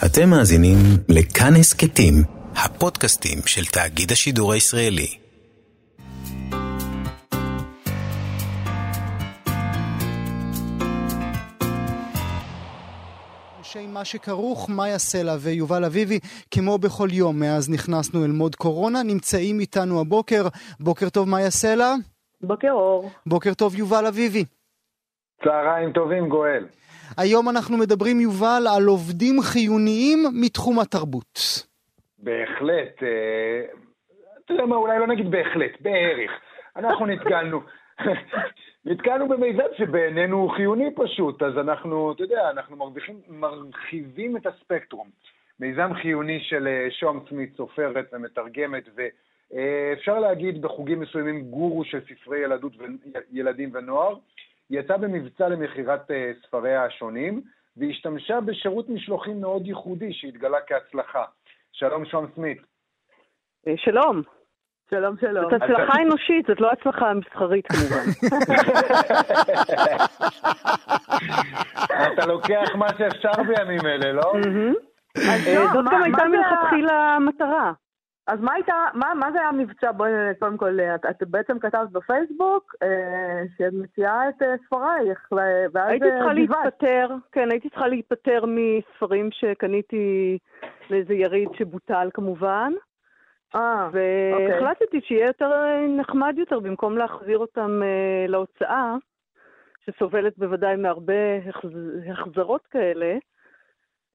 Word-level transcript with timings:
אתם 0.00 0.30
מאזינים 0.30 0.76
לכאן 1.08 1.52
הסכתים, 1.60 2.14
הפודקאסטים 2.56 3.38
של 3.46 3.64
תאגיד 3.64 4.12
השידור 4.12 4.52
הישראלי. 4.52 5.18
אנשי 13.58 13.86
מה 13.86 14.04
שכרוך, 14.04 14.70
מאיה 14.70 14.98
סלע 14.98 15.36
ויובל 15.40 15.84
אביבי, 15.84 16.18
כמו 16.50 16.78
בכל 16.78 17.08
יום 17.12 17.40
מאז 17.40 17.70
נכנסנו 17.70 18.24
אל 18.24 18.30
מוד 18.30 18.54
קורונה, 18.54 19.02
נמצאים 19.02 19.60
איתנו 19.60 20.00
הבוקר. 20.00 20.48
בוקר 20.80 21.08
טוב 21.08 21.28
מאיה 21.28 21.50
סלע. 21.50 21.94
בוקר 22.40 22.70
אור. 22.70 23.10
בוקר 23.26 23.54
טוב 23.54 23.74
יובל 23.74 24.06
אביבי. 24.06 24.44
צהריים 25.44 25.92
טובים 25.92 26.28
גואל. 26.28 26.66
היום 27.18 27.48
אנחנו 27.48 27.76
מדברים, 27.78 28.20
יובל, 28.20 28.62
על 28.76 28.84
עובדים 28.86 29.40
חיוניים 29.40 30.18
מתחום 30.32 30.78
התרבות. 30.80 31.38
בהחלט. 32.18 33.02
אה, 33.02 33.64
אתה 34.44 34.52
יודע 34.52 34.66
מה, 34.66 34.76
אולי 34.76 34.98
לא 34.98 35.06
נגיד 35.06 35.30
בהחלט, 35.30 35.80
בערך. 35.80 36.30
אנחנו 36.76 37.06
נתקלנו. 37.06 37.60
נתקלנו 38.84 39.28
במיזם 39.28 39.62
שבעינינו 39.78 40.36
הוא 40.36 40.50
חיוני 40.50 40.94
פשוט, 40.94 41.42
אז 41.42 41.58
אנחנו, 41.58 42.12
אתה 42.12 42.22
יודע, 42.22 42.50
אנחנו 42.50 42.76
מרוויחים, 42.76 43.20
מרחיבים 43.28 44.36
את 44.36 44.46
הספקטרום. 44.46 45.08
מיזם 45.60 45.94
חיוני 46.02 46.40
של 46.40 46.66
אה, 46.66 46.90
שום 46.90 47.24
סמית, 47.28 47.56
סופרת 47.56 48.10
ומתרגמת, 48.12 48.84
ואפשר 48.94 50.18
להגיד 50.18 50.62
בחוגים 50.62 51.00
מסוימים 51.00 51.42
גורו 51.42 51.84
של 51.84 52.00
ספרי 52.00 52.38
ילדות. 52.38 52.72
ילדים 53.32 53.70
ונוער. 54.72 54.84
יצאה 54.84 54.98
במבצע 54.98 55.48
למכירת 55.48 56.10
אה, 56.10 56.32
ספריה 56.46 56.84
השונים, 56.84 57.42
והשתמשה 57.76 58.40
בשירות 58.40 58.88
משלוחים 58.88 59.40
מאוד 59.40 59.66
ייחודי 59.66 60.12
שהתגלה 60.12 60.58
כהצלחה. 60.66 61.24
שלום, 61.72 62.04
שום 62.04 62.26
סמית. 62.34 62.58
אה, 63.68 63.72
שלום. 63.76 64.22
שלום, 64.90 65.16
שלום. 65.20 65.44
זאת 65.50 65.52
הצלחה 65.62 66.02
אנושית, 66.02 66.46
זאת 66.46 66.60
לא 66.60 66.70
הצלחה 66.72 67.14
מסחרית 67.14 67.66
כמובן. 67.66 68.04
אתה 72.14 72.26
לוקח 72.26 72.74
מה 72.74 72.88
שאפשר 72.98 73.42
בימים 73.42 73.86
אלה, 73.86 74.12
לא? 74.12 74.32
אה, 75.18 75.72
זאת 75.72 75.84
גם 75.92 76.02
הייתה 76.02 76.24
מלכתחילה 76.24 77.14
המטרה. 77.16 77.72
אז 78.26 78.40
מה 78.40 78.52
הייתה, 78.54 78.74
מה, 78.94 79.14
מה 79.14 79.32
זה 79.32 79.38
היה 79.38 79.48
המבצע? 79.48 79.92
בואי 79.92 80.10
קודם 80.38 80.56
כל, 80.56 80.80
את, 80.94 81.06
את 81.10 81.28
בעצם 81.28 81.58
כתבת 81.58 81.90
בפייסבוק 81.90 82.74
אה, 82.82 83.42
שאת 83.58 83.72
מציעה 83.72 84.28
את 84.28 84.42
אה, 84.42 84.54
ספרייך, 84.66 85.28
ואז 85.72 85.90
הייתי 85.90 86.06
צריכה 86.10 86.28
אה, 86.28 86.32
להתפטר, 86.32 87.08
כן, 87.32 87.50
הייתי 87.50 87.68
צריכה 87.68 87.88
להתפטר 87.88 88.44
מספרים 88.46 89.28
שקניתי 89.32 90.38
לאיזה 90.90 91.14
יריד 91.14 91.48
שבוטל 91.54 92.08
כמובן. 92.14 92.72
אה, 93.54 93.86
אוקיי. 93.86 94.48
והחלטתי 94.48 95.00
שיהיה 95.00 95.26
יותר 95.26 95.52
אה, 95.52 95.86
נחמד 95.86 96.34
יותר 96.38 96.60
במקום 96.60 96.98
להחזיר 96.98 97.38
אותם 97.38 97.80
אה, 97.82 98.26
להוצאה, 98.28 98.94
שסובלת 99.84 100.38
בוודאי 100.38 100.76
מהרבה 100.76 101.38
החזרות 102.12 102.66
כאלה. 102.66 103.16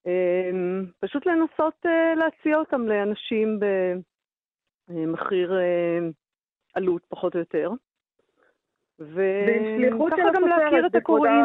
אמ, 0.06 0.86
פשוט 1.00 1.26
לנסות 1.26 1.86
אה, 1.86 2.14
להציע 2.14 2.56
אותם 2.56 2.82
לאנשים 2.82 3.60
במחיר 4.88 5.58
אה, 5.58 5.98
עלות 6.74 7.02
פחות 7.08 7.34
או 7.34 7.38
יותר. 7.38 7.70
וככה 8.98 10.30
גם 10.34 10.48
להכיר 10.48 10.86
את 10.86 10.94
הקוראים. 10.94 11.44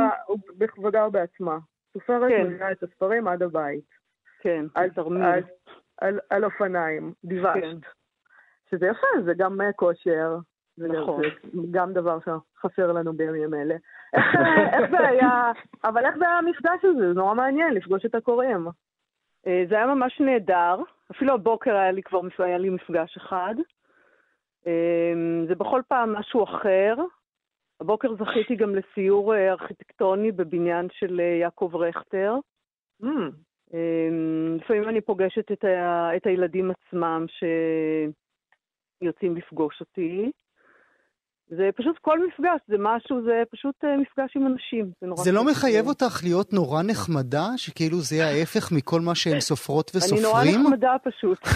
בכבודה 0.58 1.08
ובעצמה. 1.08 1.58
סופרת 1.94 2.32
כן. 2.32 2.48
מביאה 2.48 2.72
את 2.72 2.84
הספרים 2.84 3.28
עד 3.28 3.44
הבית. 3.44 3.90
כן, 4.42 4.66
על 4.76 4.90
תרמיל. 4.90 5.24
על, 5.24 5.44
על, 5.98 6.20
על 6.30 6.46
אופניים, 6.46 7.14
דיוושת. 7.26 7.62
כן. 7.62 7.78
שזה 8.70 8.86
יפה, 8.86 9.08
זה 9.26 9.34
גם 9.38 9.62
אה, 9.62 9.74
כושר. 9.74 10.38
נכון. 10.78 11.22
זה 11.22 11.60
גם 11.72 11.94
דבר 11.94 12.18
שחסר 12.20 12.92
לנו 12.92 13.14
בימים 13.14 13.54
אלה. 13.54 13.76
איך 14.74 14.92
זה 14.92 15.08
היה, 15.08 15.52
אבל 15.84 16.06
איך 16.06 16.18
זה 16.18 16.26
היה 16.26 16.38
המפגש 16.38 16.86
הזה? 16.86 17.08
זה 17.08 17.14
נורא 17.14 17.34
מעניין 17.34 17.74
לפגוש 17.74 18.06
את 18.06 18.16
הקוראים. 18.16 18.68
אה, 19.48 19.64
זה 19.70 19.76
היה 19.76 19.86
ממש 19.86 20.22
נהדר, 20.22 20.76
אפילו 21.12 21.34
הבוקר 21.34 21.76
היה 21.76 21.92
לי 21.92 22.04
כבר 22.04 22.22
היה 22.40 22.58
לי 22.58 22.70
מפגש 22.70 23.18
אחד. 23.18 23.56
אה, 24.68 25.14
זה 25.48 25.56
בכל 25.56 25.82
פעם 25.88 26.14
משהו 26.14 26.44
אחר. 26.44 26.96
הבוקר 27.82 28.16
זכיתי 28.16 28.56
גם 28.56 28.76
לסיור 28.76 29.36
אה, 29.36 29.52
ארכיטקטוני 29.52 30.32
בבניין 30.32 30.88
של 30.92 31.20
יעקב 31.20 31.72
רכטר. 31.74 32.36
Mm. 33.04 33.08
לפעמים 34.60 34.90
אני 34.90 35.02
פוגשת 35.02 35.52
את, 35.52 35.64
ה, 35.64 36.10
את 36.16 36.26
הילדים 36.26 36.72
עצמם 36.72 37.26
שיוצאים 39.02 39.36
לפגוש 39.36 39.82
אותי. 39.82 40.32
זה 41.50 41.70
פשוט 41.76 41.98
כל 42.02 42.20
מפגש, 42.28 42.60
זה 42.68 42.76
משהו, 42.80 43.24
זה 43.24 43.44
פשוט 43.52 43.76
uh, 43.84 44.02
מפגש 44.02 44.36
עם 44.36 44.48
אנשים. 44.48 44.92
זה, 45.02 45.08
זה 45.24 45.32
לא 45.32 45.44
מחייב 45.44 45.88
אותך 45.88 46.20
להיות 46.24 46.54
נורא 46.54 46.82
נחמדה, 46.84 47.48
שכאילו 47.58 47.98
זה 47.98 48.26
ההפך 48.26 48.72
מכל 48.72 49.02
מה 49.02 49.16
שהם 49.16 49.40
סופרות 49.50 49.92
וסופרים? 49.96 50.26
אני 50.26 50.54
נורא 50.54 50.68
נחמדה 50.68 50.96
פשוט. 51.04 51.38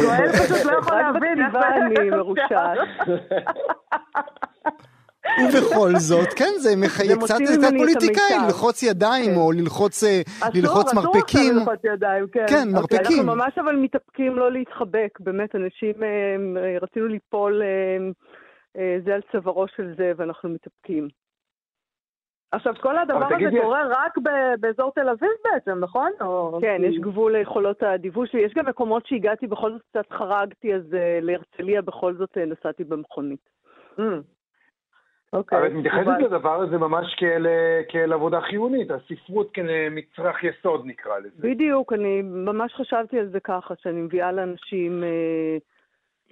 גואל 0.00 0.32
פשוט 0.42 0.64
לא 0.64 0.78
יכול 0.78 0.96
להבין 0.96 1.44
איך 1.44 1.52
זה... 1.52 1.98
אני 1.98 2.10
מרושעת. 2.10 2.78
ובכל 5.48 5.90
זאת, 5.96 6.32
כן, 6.36 6.52
זה 6.58 6.76
מחייב 6.76 7.24
קצת 7.24 7.38
את 7.54 7.64
הפוליטיקאים, 7.64 8.42
ללחוץ 8.46 8.82
ידיים 8.82 9.30
כן. 9.30 9.36
או 9.36 9.52
ללחוץ, 9.52 10.04
אה, 10.04 10.20
ללחוץ 10.54 10.94
מרפקים. 10.94 11.50
אסור, 11.50 11.58
ללחוץ 11.58 11.84
ידיים, 11.84 12.26
כן. 12.32 12.44
כן, 12.48 12.54
אוקיי, 12.76 12.98
מרפקים. 12.98 13.20
אנחנו 13.20 13.36
ממש 13.36 13.58
אבל 13.58 13.76
מתאפקים 13.76 14.36
לא 14.36 14.52
להתחבק, 14.52 15.18
באמת, 15.20 15.54
אנשים, 15.54 15.94
אה, 16.02 16.78
רצינו 16.82 17.06
ליפול 17.06 17.62
אה, 17.62 18.10
זה 19.04 19.14
על 19.14 19.20
צווארו 19.32 19.68
של 19.68 19.94
זה 19.96 20.12
ואנחנו 20.16 20.48
מתאפקים. 20.48 21.08
עכשיו, 22.52 22.74
כל 22.80 22.98
הדבר 22.98 23.26
הזה 23.26 23.34
תגידי... 23.34 23.60
קורה 23.60 23.82
רק 23.90 24.18
באזור 24.60 24.92
תל 24.94 25.08
אביב 25.08 25.30
בעצם, 25.44 25.78
נכון? 25.78 26.10
או... 26.20 26.58
כן, 26.60 26.80
יש 26.84 26.98
גבול 26.98 27.36
ליכולות 27.36 27.82
הדיווש 27.82 28.32
שלי. 28.32 28.40
יש 28.40 28.54
גם 28.54 28.66
מקומות 28.66 29.06
שהגעתי, 29.06 29.46
בכל 29.46 29.72
זאת 29.72 29.82
קצת 29.82 30.12
חרגתי, 30.12 30.74
אז 30.74 30.82
uh, 30.92 30.96
להרצליה 31.20 31.82
בכל 31.82 32.14
זאת 32.14 32.36
uh, 32.36 32.40
נסעתי 32.40 32.84
במכונית. 32.84 33.48
Mm. 33.98 34.02
אוקיי. 35.32 35.58
אבל 35.58 35.66
את 35.66 35.72
מתייחסת 35.72 36.22
לדבר 36.24 36.62
הזה 36.62 36.78
ממש 36.78 37.14
כאל, 37.18 37.46
כאל 37.88 38.12
עבודה 38.12 38.40
חיונית, 38.40 38.90
הספרות 38.90 39.50
כמצרך 39.54 40.44
יסוד 40.44 40.86
נקרא 40.86 41.18
לזה. 41.18 41.36
בדיוק, 41.40 41.92
אני 41.92 42.22
ממש 42.22 42.74
חשבתי 42.74 43.18
על 43.18 43.28
זה 43.28 43.40
ככה, 43.40 43.74
שאני 43.82 44.00
מביאה 44.00 44.32
לאנשים 44.32 45.04
אה, 45.04 45.08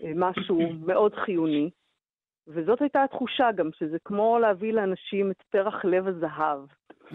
אה, 0.03 0.13
משהו 0.15 0.61
מאוד 0.87 1.15
חיוני. 1.15 1.71
וזאת 2.53 2.81
הייתה 2.81 3.03
התחושה 3.03 3.53
גם, 3.53 3.71
שזה 3.79 3.99
כמו 4.05 4.39
להביא 4.39 4.73
לאנשים 4.73 5.31
את 5.31 5.43
פרח 5.51 5.85
לב 5.85 6.07
הזהב. 6.09 6.61
Mm. 7.11 7.15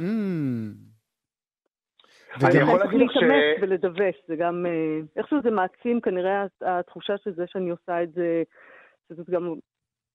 אני 2.44 2.58
יכול 2.58 2.80
להגיד 2.80 3.02
לך 3.02 3.12
ש... 3.12 3.16
להתאמץ 3.16 3.62
ולדווש, 3.62 4.16
זה 4.28 4.36
גם, 4.36 4.66
אה, 4.66 5.00
איכשהו 5.16 5.42
זה 5.44 5.52
מעצים 5.52 6.02
כנראה 6.02 6.46
התחושה 6.62 7.18
של 7.18 7.34
זה 7.34 7.44
שאני 7.48 7.70
עושה 7.70 8.04
את 8.04 8.14
זה, 8.14 8.44
שזאת 9.10 9.30
גם 9.30 9.54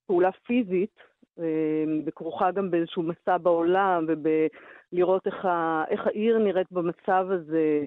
פעולה 0.07 0.33
פיזית, 0.33 0.97
אה, 1.39 1.85
וכרוכה 2.07 2.51
גם 2.51 2.71
באיזשהו 2.71 3.03
מסע 3.03 3.39
בעולם, 3.39 4.07
ובלראות 4.09 5.27
איך, 5.27 5.45
ה... 5.45 5.85
איך 5.89 6.07
העיר 6.07 6.39
נראית 6.39 6.73
במצב 6.73 7.27
הזה, 7.31 7.85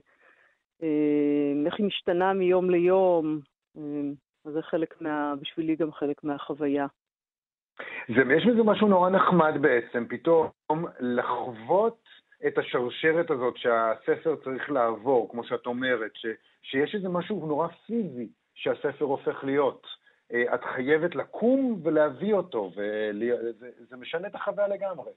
אה, 0.84 1.54
איך 1.66 1.76
היא 1.78 1.86
משתנה 1.86 2.34
מיום 2.34 2.70
ליום. 2.70 3.40
אז 4.46 4.54
זה 4.54 4.62
חלק 4.62 5.02
מה... 5.02 5.34
בשבילי 5.42 5.76
גם 5.76 5.92
חלק 5.92 6.24
מהחוויה. 6.24 6.86
זה, 8.08 8.34
יש 8.38 8.46
בזה 8.46 8.64
משהו 8.64 8.88
נורא 8.88 9.10
נחמד 9.10 9.54
בעצם, 9.62 10.06
פתאום 10.10 10.86
לחוות 11.00 12.04
את 12.48 12.58
השרשרת 12.58 13.32
הזאת 13.32 13.58
שהספר 13.58 14.36
צריך 14.44 14.72
לעבור, 14.72 15.32
כמו 15.32 15.44
שאת 15.44 15.66
אומרת, 15.66 16.12
ש, 16.14 16.26
שיש 16.62 16.96
איזה 16.96 17.10
משהו 17.10 17.48
נורא 17.48 17.68
פיזי 17.68 18.28
שהספר 18.54 19.06
הופך 19.06 19.44
להיות. 19.44 19.88
אה, 20.34 20.56
את 20.56 20.64
חייבת 20.64 21.16
לקום 21.16 21.82
ולהביא 21.84 22.34
אותו, 22.34 22.72
וזה 22.76 23.98
משנה 23.98 24.28
את 24.28 24.36
החוויה 24.36 24.68
לגמרי. 24.68 25.12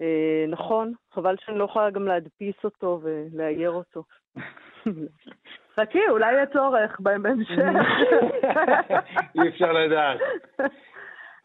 אה, 0.00 0.44
נכון, 0.48 0.92
חבל 1.12 1.36
שאני 1.40 1.58
לא 1.58 1.64
יכולה 1.64 1.90
גם 1.90 2.06
להדפיס 2.06 2.56
אותו 2.64 3.00
ולאייר 3.02 3.70
אותו. 3.70 4.04
חכי, 5.76 6.08
אולי 6.08 6.32
יהיה 6.32 6.46
צורך 6.46 7.00
בהמשך. 7.00 7.58
אי 9.34 9.48
אפשר 9.48 9.72
לדעת. 9.72 10.20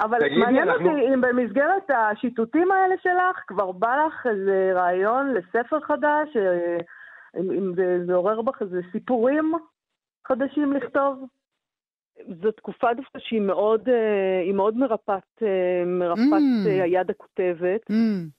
אבל 0.02 0.18
מעניין 0.40 0.70
אנחנו... 0.70 0.90
אותי 0.90 1.14
אם 1.14 1.22
במסגרת 1.22 1.90
השיטוטים 1.90 2.72
האלה 2.72 2.96
שלך, 3.04 3.44
כבר 3.48 3.72
בא 3.72 4.06
לך 4.08 4.28
איזה 4.28 4.72
רעיון 4.76 5.34
לספר 5.34 5.80
חדש, 5.80 6.38
אה, 6.38 6.78
אם, 7.40 7.52
אם 7.52 7.76
זה, 7.76 8.06
זה 8.06 8.14
עורר 8.14 8.42
בך 8.42 8.62
איזה 8.62 8.80
סיפורים 8.92 9.54
חדשים 10.28 10.74
לכתוב? 10.74 11.26
זו 12.44 12.52
תקופה 12.52 12.94
דווקא 12.94 13.20
שהיא 13.20 13.42
מאוד, 13.42 13.90
אה, 13.90 14.54
מאוד 14.54 14.78
מרפאת, 14.78 15.24
אה, 15.42 15.84
מרפאת 15.86 16.66
mm. 16.66 16.70
היד 16.84 17.10
הכותבת. 17.10 17.82
Mm. 17.92 18.30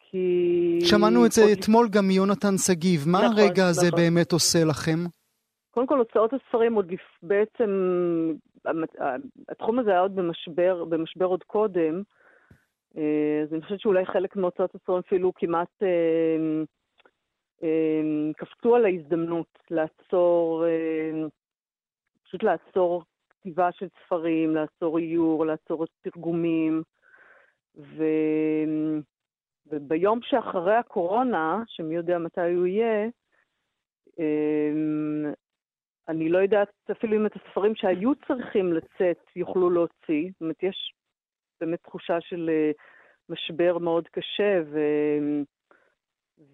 כי. 0.00 0.78
שמענו 0.80 1.26
את 1.26 1.32
זה 1.32 1.42
אתמול 1.52 1.88
גם 1.88 2.04
מיונתן 2.08 2.56
שגיב. 2.56 3.00
מה 3.06 3.18
נכון, 3.18 3.38
הרגע 3.38 3.66
הזה 3.66 3.86
נכון. 3.86 4.00
באמת 4.00 4.32
עושה 4.32 4.58
לכם? 4.64 4.98
קודם 5.70 5.86
כל, 5.86 5.98
הוצאות 5.98 6.32
הספרים 6.32 6.74
עוד 6.74 6.92
בעצם, 7.22 7.70
התחום 9.48 9.78
הזה 9.78 9.90
היה 9.90 10.00
עוד 10.00 10.16
במשבר, 10.16 10.84
במשבר 10.84 11.24
עוד 11.24 11.42
קודם, 11.42 12.02
אה, 12.96 13.42
אז 13.42 13.52
אני 13.52 13.62
חושבת 13.62 13.80
שאולי 13.80 14.06
חלק 14.06 14.36
מהוצאות 14.36 14.74
הספרים 14.74 14.98
אפילו 14.98 15.32
כמעט 15.34 15.82
אה, 15.82 16.36
אה, 17.62 18.32
קפצו 18.36 18.76
על 18.76 18.84
ההזדמנות 18.84 19.58
לעצור, 19.70 20.64
פשוט 22.24 22.42
לעצור 22.42 23.02
כתיבה 23.30 23.72
של 23.72 23.88
ספרים, 24.04 24.54
לעצור 24.54 24.98
איור, 24.98 25.46
לעצור 25.46 25.84
תרגומים. 26.02 26.82
ו... 27.76 28.04
וביום 29.66 30.20
שאחרי 30.22 30.74
הקורונה, 30.74 31.62
שמי 31.66 31.94
יודע 31.94 32.18
מתי 32.18 32.40
הוא 32.54 32.66
יהיה, 32.66 33.08
אני 36.08 36.28
לא 36.28 36.38
יודעת 36.38 36.68
אפילו 36.90 37.16
אם 37.16 37.26
את 37.26 37.36
הספרים 37.36 37.74
שהיו 37.74 38.14
צריכים 38.14 38.72
לצאת 38.72 39.36
יוכלו 39.36 39.70
להוציא. 39.70 40.30
זאת 40.32 40.40
אומרת, 40.40 40.62
יש 40.62 40.92
באמת 41.60 41.78
תחושה 41.82 42.20
של 42.20 42.50
אה, 42.52 42.70
משבר 43.28 43.78
מאוד 43.78 44.08
קשה, 44.08 44.62
ו... 44.66 44.80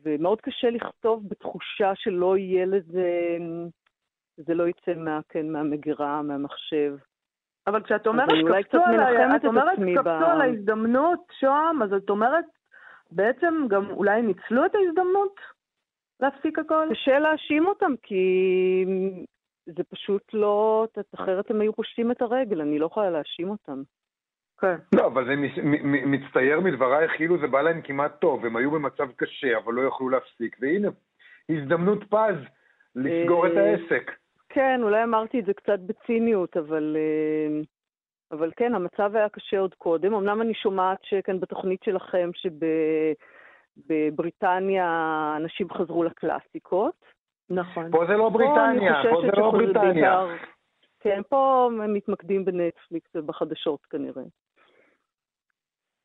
ומאוד 0.03 0.41
קשה 0.41 0.71
לכתוב 0.71 1.29
בתחושה 1.29 1.93
שלא 1.95 2.37
יהיה 2.37 2.67
לזה, 2.67 3.37
זה 4.37 4.55
לא 4.55 4.69
יצא 4.69 4.95
מה, 4.97 5.21
כן, 5.29 5.49
מהמגירה, 5.49 6.23
מהמחשב. 6.23 6.97
אבל 7.67 7.83
כשאת 7.83 8.07
אומרת 8.07 8.29
קפצו 8.29 8.85
על, 8.85 9.01
את 9.37 9.45
אומרת 9.45 9.79
קפצו 9.79 10.03
ב... 10.05 10.09
על 10.09 10.41
ההזדמנות, 10.41 11.21
שוהם, 11.41 11.83
אז 11.83 11.93
את 11.93 12.11
אומרת 12.11 12.45
בעצם 13.11 13.55
גם 13.69 13.91
אולי 13.91 14.23
ניצלו 14.23 14.67
את 14.67 14.75
ההזדמנות 14.75 15.41
להפסיק 16.21 16.59
הכל? 16.59 16.89
קשה 16.91 17.19
להאשים 17.19 17.67
אותם, 17.67 17.93
כי 18.03 18.25
זה 19.67 19.85
פשוט 19.85 20.23
לא, 20.33 20.87
אחרת 21.15 21.51
הם 21.51 21.61
היו 21.61 21.73
פושטים 21.73 22.11
את 22.11 22.23
הרגל, 22.23 22.61
אני 22.61 22.79
לא 22.79 22.87
יכולה 22.87 23.11
להאשים 23.11 23.51
אותם. 23.51 23.83
כן. 24.61 24.77
לא, 24.95 25.07
אבל 25.07 25.25
זה 25.25 25.35
מצטייר 26.07 26.61
מדברייך 26.61 27.13
כאילו 27.17 27.39
זה 27.41 27.47
בא 27.47 27.63
להם 27.63 27.83
כמעט 27.83 28.21
טוב, 28.21 28.45
הם 28.45 28.57
היו 28.57 28.71
במצב 28.71 29.13
קשה, 29.17 29.59
אבל 29.59 29.75
לא 29.75 29.83
יכלו 29.89 30.09
להפסיק, 30.09 30.57
והנה, 30.61 30.89
הזדמנות 31.49 32.05
פז 32.05 32.37
לסגור 32.95 33.47
את 33.47 33.53
אה, 33.57 33.71
העסק. 33.71 34.11
כן, 34.49 34.81
אולי 34.83 35.05
אמרתי 35.05 35.41
את 35.41 35.45
זה 35.45 35.55
קצת 35.55 35.79
בציניות, 35.79 36.57
אבל, 36.57 36.97
אה, 36.99 37.61
אבל 38.33 38.51
כן, 38.57 38.75
המצב 38.75 39.17
היה 39.17 39.29
קשה 39.29 39.59
עוד 39.59 39.75
קודם. 39.75 40.15
אמנם 40.15 40.43
אני 40.43 40.55
שומעת 40.55 40.99
שכאן 41.03 41.41
בתוכנית 41.41 41.83
שלכם, 41.83 42.31
שבבריטניה 43.77 44.87
אנשים 45.37 45.71
חזרו 45.71 46.05
לקלאסיקות. 46.05 47.05
נכון. 47.51 47.91
פה 47.91 48.07
זה 48.07 48.13
לא 48.13 48.29
בריטניה, 48.29 49.03
פה 49.11 49.21
זה 49.21 49.41
לא 49.41 49.51
בריטניה. 49.51 49.93
בעיקר, 49.93 50.27
כן, 51.01 51.21
פה 51.29 51.69
הם 51.73 51.95
מתמקדים 51.95 52.45
בנטפליקס 52.45 53.11
ובחדשות 53.15 53.87
כנראה. 53.87 54.23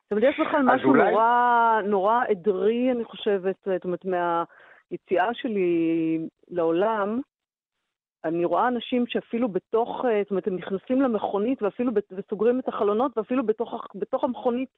זאת 0.04 0.12
אומרת, 0.12 0.34
יש 0.34 0.40
בכלל 0.40 0.62
משהו 0.64 0.90
אולי... 0.90 1.12
נורא, 1.12 1.82
נורא 1.86 2.24
עדרי, 2.30 2.92
אני 2.92 3.04
חושבת, 3.04 3.56
זאת 3.66 3.84
אומרת, 3.84 4.06
מהיציאה 4.06 5.34
שלי 5.34 6.20
לעולם, 6.48 7.22
אני 8.26 8.46
רואה 8.46 8.68
אנשים 8.68 9.08
שאפילו 9.08 9.50
בתוך, 9.50 10.06
זאת 10.24 10.32
אומרת, 10.32 10.48
הם 10.48 10.56
נכנסים 10.56 11.02
למכונית 11.02 11.64
ואפילו 11.64 11.92
וסוגרים 12.12 12.60
את 12.60 12.68
החלונות, 12.68 13.18
ואפילו 13.18 13.46
בתוך, 13.46 13.88
בתוך 13.96 14.24
המכונית 14.24 14.70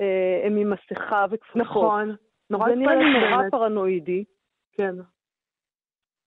אה, 0.00 0.42
הם 0.46 0.56
עם 0.56 0.70
מסכה 0.70 1.26
וכפפות. 1.30 1.56
נכון, 1.56 2.16
נורא 2.50 2.68
זה 2.68 2.74
נראה 2.74 2.94
לי 2.94 3.04
נורא 3.12 3.50
פרנואידי. 3.50 4.24
כן. 4.72 4.94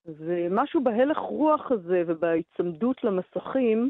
ומשהו 0.05 0.83
בהלך 0.83 1.17
רוח 1.17 1.71
הזה 1.71 2.03
ובהיצמדות 2.07 3.03
למסכים 3.03 3.89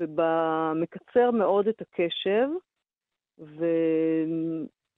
ובמקצר 0.00 1.30
מאוד 1.30 1.68
את 1.68 1.80
הקשב, 1.80 2.48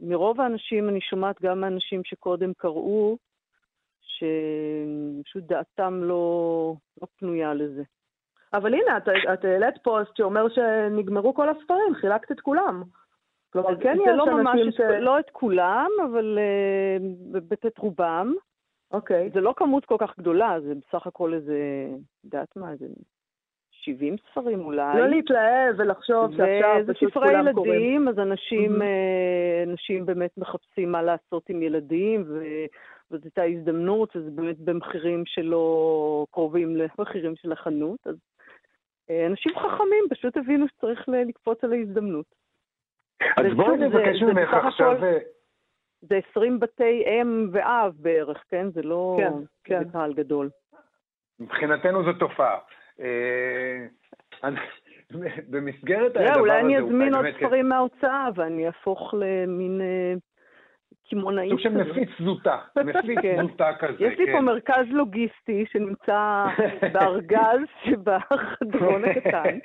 ומרוב 0.00 0.40
האנשים, 0.40 0.88
אני 0.88 1.00
שומעת 1.00 1.42
גם 1.42 1.60
מאנשים 1.60 2.04
שקודם 2.04 2.52
קראו, 2.52 3.16
שפשוט 4.00 5.44
דעתם 5.44 6.00
לא, 6.02 6.74
לא 7.02 7.06
פנויה 7.18 7.54
לזה. 7.54 7.82
אבל 8.52 8.74
הנה, 8.74 8.96
את, 8.96 9.08
את 9.32 9.44
העלית 9.44 9.74
פוסט 9.82 10.16
שאומר 10.16 10.48
שנגמרו 10.48 11.34
כל 11.34 11.48
הספרים, 11.48 11.94
חילקת 11.94 12.32
את 12.32 12.40
כולם. 12.40 12.82
כלומר, 13.52 13.80
כן 13.80 13.96
יש 14.02 14.08
לא 14.16 14.40
אנשים 14.40 14.72
ש... 14.72 14.80
לא 14.80 15.18
את 15.18 15.30
כולם, 15.32 15.90
אבל 16.10 16.38
uh, 17.36 17.66
את 17.66 17.78
רובם. 17.78 18.34
אוקיי. 18.92 19.30
זה 19.34 19.40
לא 19.40 19.54
כמות 19.56 19.84
כל 19.84 19.96
כך 19.98 20.18
גדולה, 20.18 20.60
זה 20.60 20.74
בסך 20.74 21.06
הכל 21.06 21.34
איזה, 21.34 21.58
יודעת 22.24 22.56
מה, 22.56 22.72
איזה 22.72 22.86
70 23.70 24.16
ספרים 24.30 24.60
אולי. 24.60 24.98
לא 24.98 25.08
להתלהב 25.08 25.74
ולחשוב 25.78 26.30
שעכשיו 26.36 26.94
פשוט 26.94 27.12
כולם 27.12 27.52
קוראים. 27.52 27.52
זה 27.54 27.56
ספרי 27.60 27.74
ילדים, 27.74 28.08
אז 28.08 28.18
אנשים, 28.18 28.82
mm-hmm. 28.82 29.68
אנשים 29.68 30.06
באמת 30.06 30.38
מחפשים 30.38 30.92
מה 30.92 31.02
לעשות 31.02 31.48
עם 31.48 31.62
ילדים, 31.62 32.24
ו... 32.28 32.42
וזאת 33.10 33.24
הייתה 33.24 33.42
הזדמנות, 33.42 34.16
וזה 34.16 34.30
באמת 34.30 34.58
במחירים 34.58 35.22
שלא 35.26 36.26
קרובים 36.30 36.76
למחירים 36.76 37.36
של 37.36 37.52
החנות. 37.52 38.06
אז 38.06 38.16
אה, 39.10 39.26
אנשים 39.26 39.52
חכמים 39.58 40.04
פשוט 40.10 40.36
הבינו 40.36 40.68
שצריך 40.68 41.08
לקפוץ 41.08 41.64
על 41.64 41.72
ההזדמנות. 41.72 42.26
אז 43.36 43.46
בואי 43.56 43.76
נבקש 43.76 44.22
ממך 44.22 44.54
עכשיו... 44.54 44.92
הכל... 44.92 45.37
זה 46.00 46.20
20 46.30 46.60
בתי 46.60 47.04
אם 47.06 47.48
ואב 47.52 47.92
בערך, 47.98 48.44
כן? 48.48 48.70
זה 48.70 48.82
לא... 48.82 49.16
כן, 49.18 49.32
כן. 49.64 49.84
זה 49.84 49.92
קהל 49.92 50.14
גדול. 50.14 50.50
מבחינתנו 51.40 52.04
זו 52.04 52.12
תופעה. 52.12 52.58
אה, 53.00 53.86
במסגרת 55.48 56.16
הדבר 56.16 56.30
הזה... 56.30 56.40
אולי 56.40 56.60
אני 56.60 56.78
אזמין 56.78 57.14
עוד 57.14 57.26
ספרים 57.36 57.68
מההוצאה 57.68 58.28
ואני 58.34 58.66
אהפוך 58.66 59.14
למין 59.14 59.80
אה, 59.80 60.14
קמעונאי. 61.10 61.50
סוג 61.50 61.58
של 61.58 61.68
מפיץ 61.68 62.08
זוטה, 62.18 62.58
מפיץ 62.84 63.18
כן. 63.22 63.36
זוטה 63.42 63.70
כזה, 63.78 64.04
יש 64.04 64.18
לי 64.18 64.26
פה 64.26 64.38
כן. 64.38 64.44
מרכז 64.44 64.86
לוגיסטי 64.90 65.64
שנמצא 65.72 66.44
בארגז 66.92 67.60
שבחדרון 67.84 69.04
הקטן. 69.04 69.58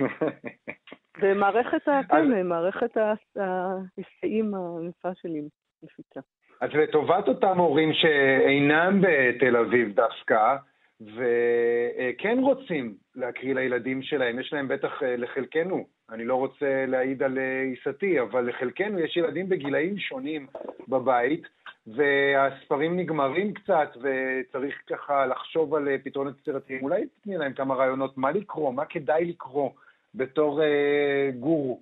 ומערכת, 1.20 1.88
כן, 2.08 2.46
מערכת 2.46 2.96
ההיסעים 3.36 4.54
הענפה 4.54 5.14
שלי. 5.14 5.42
מפיצה. 5.82 6.20
אז 6.60 6.70
לטובת 6.74 7.28
אותם 7.28 7.58
הורים 7.58 7.92
שאינם 7.92 9.00
בתל 9.00 9.56
אביב 9.56 9.94
דווקא, 9.94 10.56
וכן 11.00 12.38
רוצים 12.38 12.94
להקריא 13.14 13.54
לילדים 13.54 14.02
שלהם, 14.02 14.38
יש 14.38 14.52
להם 14.52 14.68
בטח 14.68 15.02
אה, 15.02 15.16
לחלקנו, 15.16 15.86
אני 16.10 16.24
לא 16.24 16.34
רוצה 16.34 16.84
להעיד 16.86 17.22
על 17.22 17.38
אה, 17.38 17.62
עיסתי, 17.62 18.20
אבל 18.20 18.48
לחלקנו 18.48 18.98
יש 18.98 19.16
ילדים 19.16 19.48
בגילאים 19.48 19.98
שונים 19.98 20.46
בבית, 20.88 21.42
והספרים 21.86 22.96
נגמרים 22.96 23.54
קצת, 23.54 23.88
וצריך 23.96 24.74
ככה 24.86 25.26
לחשוב 25.26 25.74
על 25.74 25.88
אה, 25.88 25.96
פתרונות 26.04 26.38
יצירתיים. 26.40 26.82
אולי 26.82 27.06
תתני 27.06 27.36
להם 27.36 27.52
כמה 27.52 27.74
רעיונות 27.74 28.18
מה 28.18 28.30
לקרוא, 28.30 28.72
מה 28.72 28.84
כדאי 28.84 29.24
לקרוא 29.24 29.70
בתור 30.14 30.62
אה, 30.62 31.30
גורו 31.40 31.80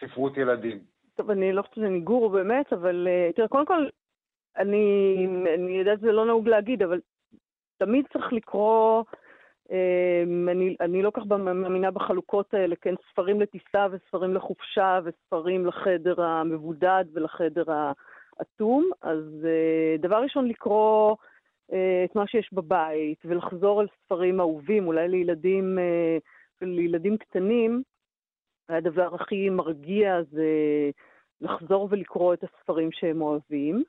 ספרות 0.00 0.36
ילדים. 0.36 0.91
טוב, 1.22 1.30
אני 1.30 1.52
לא 1.52 1.62
חושבת 1.62 1.74
שאני 1.74 2.00
גורו 2.00 2.30
באמת, 2.30 2.72
אבל 2.72 3.08
uh, 3.08 3.36
תראה, 3.36 3.48
קודם 3.48 3.66
כל, 3.66 3.86
אני, 4.58 5.16
אני 5.54 5.78
יודעת 5.78 5.98
שזה 5.98 6.12
לא 6.12 6.26
נהוג 6.26 6.48
להגיד, 6.48 6.82
אבל 6.82 7.00
תמיד 7.78 8.04
צריך 8.12 8.32
לקרוא, 8.32 9.04
uh, 9.68 9.72
אני, 10.50 10.76
אני 10.80 11.02
לא 11.02 11.10
כך 11.14 11.22
מאמינה 11.26 11.90
בחלוקות 11.90 12.54
האלה, 12.54 12.76
כן, 12.76 12.94
ספרים 13.10 13.40
לטיסה 13.40 13.86
וספרים 13.90 14.34
לחופשה 14.34 15.00
וספרים 15.04 15.66
לחדר 15.66 16.22
המבודד 16.22 17.04
ולחדר 17.12 17.64
האטום, 17.72 18.90
אז 19.02 19.24
uh, 19.42 20.02
דבר 20.02 20.22
ראשון 20.22 20.48
לקרוא 20.48 21.16
uh, 21.70 21.74
את 22.04 22.16
מה 22.16 22.26
שיש 22.26 22.52
בבית 22.52 23.18
ולחזור 23.24 23.80
על 23.80 23.86
ספרים 24.04 24.40
אהובים, 24.40 24.86
אולי 24.86 25.08
לילדים, 25.08 25.78
לילדים 26.62 27.16
קטנים, 27.16 27.82
הדבר 28.68 29.14
הכי 29.14 29.50
מרגיע 29.50 30.22
זה 30.30 30.46
לחזור 31.42 31.88
ולקרוא 31.90 32.34
את 32.34 32.44
הספרים 32.44 32.92
שהם 32.92 33.22
אוהבים. 33.22 33.82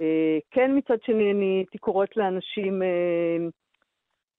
אה, 0.00 0.38
כן, 0.50 0.70
מצד 0.78 1.02
שני, 1.02 1.32
אני 1.32 1.44
הייתי 1.44 1.78
קוראת 1.78 2.16
לאנשים 2.16 2.82
אה, 2.82 3.36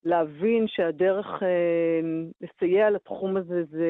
להבין 0.03 0.67
שהדרך 0.67 1.43
אה, 1.43 1.99
לסייע 2.41 2.89
לתחום 2.89 3.37
הזה 3.37 3.63
זה 3.63 3.87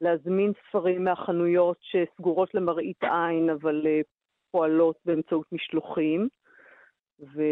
להזמין 0.00 0.52
ספרים 0.68 1.04
מהחנויות 1.04 1.78
שסגורות 1.80 2.54
למראית 2.54 3.02
עין, 3.02 3.50
אבל 3.50 3.86
פועלות 4.50 4.96
באמצעות 5.04 5.46
משלוחים, 5.52 6.28
ו... 7.20 7.42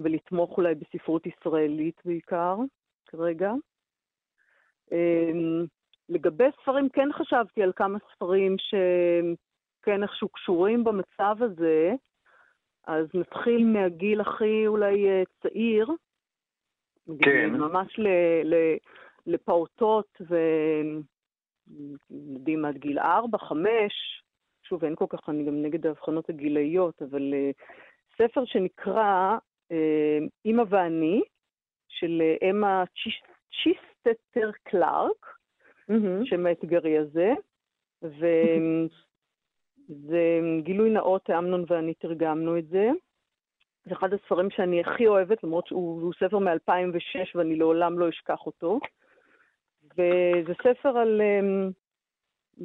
ולתמוך 0.00 0.56
אולי 0.56 0.74
בספרות 0.74 1.26
ישראלית 1.26 2.00
בעיקר, 2.04 2.56
כרגע. 3.06 3.52
לגבי 6.08 6.44
ספרים, 6.62 6.88
כן 6.88 7.08
חשבתי 7.12 7.62
על 7.62 7.72
כמה 7.76 7.98
ספרים 8.14 8.56
ש... 8.58 8.74
כן 9.82 10.02
איכשהו 10.02 10.28
קשורים 10.28 10.84
במצב 10.84 11.36
הזה, 11.40 11.92
אז 12.86 13.06
נתחיל 13.14 13.64
מהגיל 13.66 14.20
הכי 14.20 14.66
אולי 14.66 15.08
אה, 15.08 15.22
צעיר. 15.42 15.88
כן. 17.22 17.50
ממש 17.50 17.98
ל, 17.98 18.08
ל, 18.44 18.54
לפעוטות 19.26 20.20
וילדים 22.10 22.64
עד 22.64 22.76
גיל 22.76 22.98
4, 22.98 23.38
5. 23.38 23.68
שוב, 24.62 24.84
אין 24.84 24.94
כל 24.94 25.06
כך, 25.08 25.28
אני 25.28 25.44
גם 25.44 25.62
נגד 25.62 25.86
ההבחנות 25.86 26.28
הגילאיות, 26.28 27.02
אבל 27.02 27.34
uh, 27.34 27.62
ספר 28.18 28.44
שנקרא 28.44 29.36
אימא 30.44 30.62
ואני, 30.68 31.22
של 31.88 32.22
אמה 32.50 32.84
צ'יסטטר 33.62 34.50
קלארק, 34.62 35.37
mm-hmm. 35.90 36.24
שם 36.24 36.46
האתגרי 36.46 36.98
הזה, 36.98 37.32
וזה 38.02 38.30
גילוי 40.62 40.90
נאות, 40.90 41.30
אמנון 41.30 41.64
ואני 41.68 41.94
תרגמנו 41.94 42.58
את 42.58 42.68
זה. 42.68 42.90
זה 43.84 43.94
אחד 43.94 44.12
הספרים 44.12 44.50
שאני 44.50 44.80
הכי 44.80 45.06
אוהבת, 45.06 45.44
למרות 45.44 45.66
שהוא 45.66 46.12
ספר 46.20 46.38
מ-2006 46.38 47.28
ואני 47.34 47.56
לעולם 47.56 47.98
לא 47.98 48.08
אשכח 48.08 48.46
אותו. 48.46 48.80
וזה 49.92 50.52
ספר 50.62 50.98
על 50.98 51.20
um, 51.20 52.62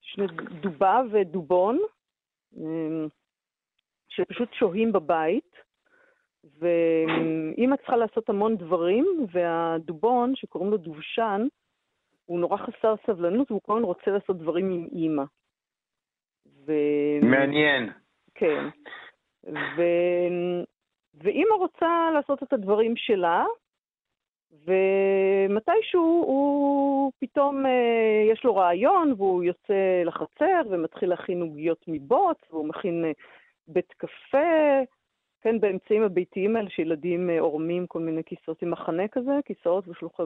שני 0.00 0.26
דובה 0.60 1.00
ודובון, 1.12 1.78
um, 2.54 2.58
שפשוט 4.08 4.52
שוהים 4.52 4.92
בבית, 4.92 5.54
ואימא 6.58 7.76
צריכה 7.76 7.96
לעשות 7.96 8.28
המון 8.28 8.56
דברים, 8.56 9.26
והדובון, 9.32 10.36
שקוראים 10.36 10.70
לו 10.70 10.76
דובשן, 10.76 11.46
הוא 12.30 12.40
נורא 12.40 12.56
חסר 12.56 12.94
סבלנות, 13.06 13.50
והוא 13.50 13.60
כל 13.62 13.72
הזמן 13.72 13.84
רוצה 13.84 14.10
לעשות 14.10 14.38
דברים 14.38 14.70
עם 14.70 14.86
אימא. 14.92 15.22
ו... 16.66 16.72
מעניין. 17.22 17.90
כן. 18.34 18.64
ו... 19.44 19.82
ואימא 21.14 21.54
רוצה 21.54 22.10
לעשות 22.14 22.42
את 22.42 22.52
הדברים 22.52 22.96
שלה, 22.96 23.44
ומתישהו 24.52 26.24
הוא 26.26 27.12
פתאום, 27.20 27.66
אה, 27.66 28.32
יש 28.32 28.44
לו 28.44 28.56
רעיון, 28.56 29.12
והוא 29.16 29.44
יוצא 29.44 30.02
לחצר 30.04 30.62
ומתחיל 30.70 31.08
להכין 31.08 31.42
עוגיות 31.42 31.84
מבוץ, 31.88 32.38
והוא 32.50 32.68
מכין 32.68 33.04
אה, 33.04 33.12
בית 33.68 33.92
קפה, 33.96 34.80
כן, 35.40 35.60
באמצעים 35.60 36.02
הביתיים 36.02 36.56
האלה 36.56 36.70
שילדים 36.70 37.30
אה, 37.30 37.40
עורמים 37.40 37.86
כל 37.86 38.00
מיני 38.00 38.24
כיסאות 38.24 38.62
עם 38.62 38.70
מחנה 38.70 39.08
כזה, 39.08 39.32
כיסאות 39.44 39.88
ושלוחה 39.88 40.22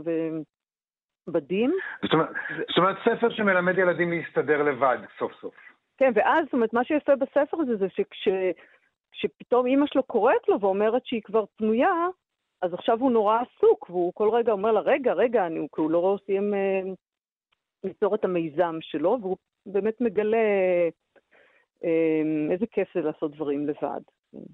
ובדים. 1.28 1.72
זאת 2.02 2.12
אומרת. 2.12 2.28
זאת 2.68 2.78
אומרת, 2.78 2.96
ספר 3.04 3.30
שמלמד 3.30 3.78
ילדים 3.78 4.10
להסתדר 4.10 4.62
לבד, 4.62 4.98
סוף 5.18 5.32
סוף. 5.40 5.54
כן, 5.96 6.12
ואז, 6.14 6.44
זאת 6.44 6.52
אומרת, 6.52 6.72
מה 6.72 6.84
שיפה 6.84 7.16
בספר 7.16 7.56
הזה 7.60 7.76
זה 7.76 7.88
שכש... 7.88 8.28
כשפתאום 9.14 9.66
אימא 9.66 9.86
שלו 9.86 10.02
קוראת 10.02 10.48
לו 10.48 10.60
ואומרת 10.60 11.06
שהיא 11.06 11.22
כבר 11.22 11.44
פנויה, 11.56 12.08
אז 12.62 12.74
עכשיו 12.74 13.00
הוא 13.00 13.12
נורא 13.12 13.38
עסוק, 13.40 13.90
והוא 13.90 14.12
כל 14.14 14.30
רגע 14.30 14.52
אומר 14.52 14.72
לה, 14.72 14.80
רגע, 14.80 15.12
רגע, 15.12 15.46
אני, 15.46 15.66
כי 15.74 15.80
הוא 15.80 15.90
לא 15.90 16.18
סיים 16.26 16.54
אה, 16.54 16.80
ליצור 17.84 18.14
את 18.14 18.24
המיזם 18.24 18.78
שלו, 18.80 19.18
והוא 19.20 19.36
באמת 19.66 20.00
מגלה 20.00 20.36
אה, 21.84 22.22
איזה 22.50 22.66
כיף 22.66 22.88
זה 22.94 23.00
לעשות 23.00 23.32
דברים 23.34 23.66
לבד. 23.66 24.00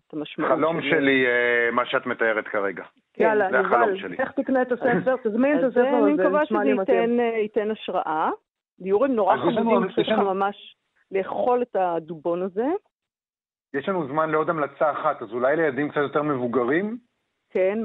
את 0.08 0.12
המשמעות. 0.12 0.52
חלום 0.52 0.82
שלי, 0.82 1.26
אה, 1.26 1.70
מה 1.72 1.86
שאת 1.86 2.06
מתארת 2.06 2.48
כרגע. 2.48 2.84
יאללה, 3.18 3.48
יובל, 3.58 3.96
איך 4.18 4.30
תקנה 4.30 4.62
את 4.62 4.72
הספר? 4.72 5.16
תזמין 5.24 5.58
את 5.58 5.64
הספר 5.64 5.80
הזה, 5.80 5.98
אני 5.98 6.12
מקווה 6.12 6.46
שזה 6.46 7.30
ייתן 7.42 7.70
השראה. 7.70 8.30
דיורים 8.80 9.12
נורא 9.14 9.36
חמודים, 9.36 9.92
צריך 9.94 10.08
ממש 10.08 10.76
לאכול 11.12 11.62
את 11.62 11.76
הדובון 11.76 12.42
הזה. 12.42 12.66
יש 13.74 13.88
לנו 13.88 14.06
זמן 14.06 14.30
לעוד 14.30 14.50
המלצה 14.50 14.92
אחת, 14.92 15.22
אז 15.22 15.32
אולי 15.32 15.56
לילדים 15.56 15.88
קצת 15.88 16.00
יותר 16.00 16.22
מבוגרים? 16.22 16.98
כן, 17.50 17.78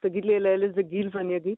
תגיד 0.00 0.24
לי 0.24 0.40
לאל 0.40 0.62
איזה 0.62 0.82
גיל 0.82 1.08
ואני 1.12 1.36
אגיד. 1.36 1.56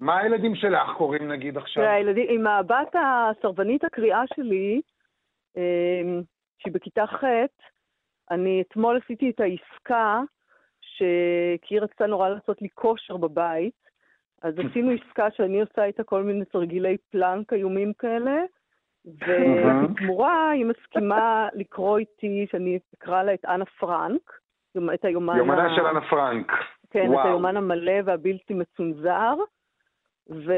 מה 0.00 0.18
הילדים 0.18 0.54
שלך 0.54 0.90
קוראים 0.96 1.28
נגיד 1.28 1.56
עכשיו? 1.56 1.84
הילדים, 1.84 2.26
עם 2.30 2.46
הבת 2.46 2.94
הסרבנית 2.94 3.84
הקריאה 3.84 4.22
שלי, 4.34 4.80
אה, 5.56 6.20
שהיא 6.58 6.72
בכיתה 6.72 7.06
ח', 7.06 7.24
אני 8.30 8.62
אתמול 8.68 9.00
עשיתי 9.04 9.30
את 9.30 9.40
העסקה, 9.40 10.20
ש... 10.80 11.02
כי 11.62 11.74
היא 11.74 11.80
רצתה 11.80 12.06
נורא 12.06 12.28
לעשות 12.28 12.62
לי 12.62 12.68
כושר 12.74 13.16
בבית, 13.16 13.86
אז 14.42 14.54
עשינו 14.58 14.90
עסקה 14.90 15.30
שאני 15.30 15.60
עושה 15.60 15.84
איתה 15.84 16.04
כל 16.04 16.22
מיני 16.22 16.44
תרגילי 16.44 16.96
פלנק 17.10 17.52
איומים 17.52 17.92
כאלה, 17.92 18.44
ובתמורה 19.04 20.50
היא 20.50 20.66
מסכימה 20.66 21.48
לקרוא 21.54 21.98
איתי, 21.98 22.46
שאני 22.50 22.78
אקרא 22.98 23.22
לה 23.22 23.34
את 23.34 23.44
אנה 23.44 23.64
פרנק, 23.64 24.32
את 24.94 25.04
היומן... 25.04 25.36
יומנה 25.36 25.72
ה... 25.72 25.76
של 25.76 25.86
אנה 25.86 26.00
פרנק. 26.10 26.52
כן, 26.90 27.06
וואו. 27.08 27.20
את 27.20 27.26
היומן 27.26 27.56
המלא 27.56 27.92
והבלתי 28.04 28.54
מצונזר. 28.54 29.34
ו... 30.30 30.52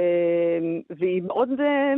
והיא 0.91 1.23
מאוד, 1.23 1.49
אה, 1.61 1.95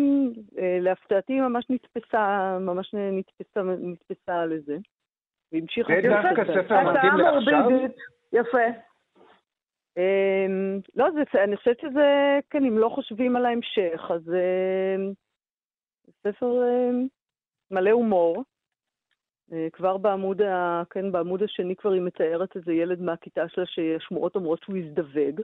להפתעתי, 0.81 1.41
ממש 1.41 1.67
נתפסה, 1.71 2.59
ממש 2.61 2.95
נתפסה, 2.95 3.63
נתפסה 3.63 4.47
לזה. 4.47 4.77
והמשיכה... 5.53 5.93
זה 6.03 6.09
דווקא 6.09 6.45
ספר 6.45 6.93
מתאים 6.93 7.17
לעכשיו? 7.17 7.71
יפה. 8.33 8.67
אמ, 9.97 10.81
לא, 10.97 11.07
זה, 11.11 11.45
אני 11.45 11.57
חושבת 11.57 11.81
שזה, 11.81 12.39
כן, 12.51 12.65
אם 12.65 12.79
לא 12.79 12.89
חושבים 12.89 13.37
על 13.37 13.47
ההמשך, 13.47 14.11
אז 14.11 14.35
אמ, 14.35 15.13
ספר 16.23 16.63
אמ, 16.65 17.07
מלא 17.71 17.91
הומור. 17.91 18.45
אה, 19.53 19.69
כבר 19.73 19.97
בעמוד, 19.97 20.43
ה, 20.43 20.83
כן, 20.91 21.13
בעמוד 21.13 21.43
השני 21.43 21.77
כבר 21.77 21.93
היא 21.93 22.03
מתארת 22.03 22.57
איזה 22.57 22.73
ילד 22.73 23.01
מהכיתה 23.01 23.49
שלה 23.49 23.65
שהשמועות 23.67 24.35
אומרות 24.35 24.63
שהוא 24.63 24.77
יזדווג. 24.77 25.41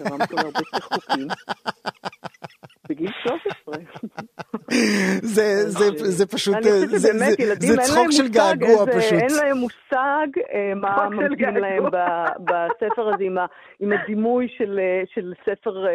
דבר 0.00 0.16
מכל 0.16 0.36
הרבה 0.38 0.60
צחקוקים. 0.74 1.26
בגיל 2.88 3.10
13. 3.22 3.74
זה, 5.34 5.70
זה, 5.70 5.84
זה 5.94 6.26
פשוט, 6.26 6.62
זה, 6.62 6.98
זה, 6.98 7.12
זה 7.58 7.76
צחוק 7.76 8.10
של 8.10 8.28
געגוע 8.28 8.86
פשוט. 8.86 9.12
אין 9.12 9.30
להם 9.42 9.56
מושג 9.56 10.26
אה, 10.54 10.74
מה 10.74 11.08
ממתין 11.10 11.54
להם 11.54 11.84
בספר 12.38 13.08
הזה 13.14 13.24
עם, 13.80 13.92
הדימוי 13.92 14.48
של, 14.58 14.78
אה, 14.78 15.02
של 15.14 15.32
ספר 15.42 15.86
אה, 15.86 15.92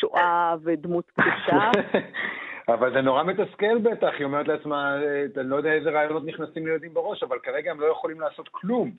שואה 0.00 0.54
ודמות 0.62 1.04
קדושה. 1.10 1.70
אבל 2.74 2.92
זה 2.92 3.00
נורא 3.00 3.22
מתסכל 3.22 3.78
בטח, 3.78 4.10
היא 4.18 4.24
אומרת 4.24 4.48
לעצמה, 4.48 4.96
אני 5.36 5.48
לא 5.48 5.56
יודע 5.56 5.72
איזה 5.72 5.90
רעיונות 5.90 6.22
נכנסים 6.26 6.66
לילדים 6.66 6.94
בראש, 6.94 7.22
אבל 7.22 7.36
כרגע 7.42 7.70
הם 7.70 7.80
לא 7.80 7.86
יכולים 7.86 8.20
לעשות 8.20 8.48
כלום. 8.50 8.90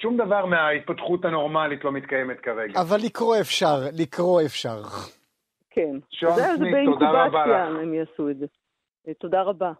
שום 0.00 0.16
דבר 0.16 0.46
מההתפתחות 0.46 1.24
הנורמלית 1.24 1.84
לא 1.84 1.92
מתקיימת 1.92 2.40
כרגע. 2.40 2.80
אבל 2.80 2.96
לקרוא 3.04 3.36
אפשר, 3.40 3.76
לקרוא 3.92 4.42
אפשר. 4.46 4.78
כן. 5.74 5.96
שון 6.10 6.30
סמית, 6.56 6.88
תודה 6.92 7.26
רבה 7.26 7.46
לך. 7.46 7.80
הם 7.82 7.94
יעשו 7.94 8.30
את 8.30 8.38
זה. 8.38 8.46
תודה 9.18 9.42
רבה. 9.42 9.72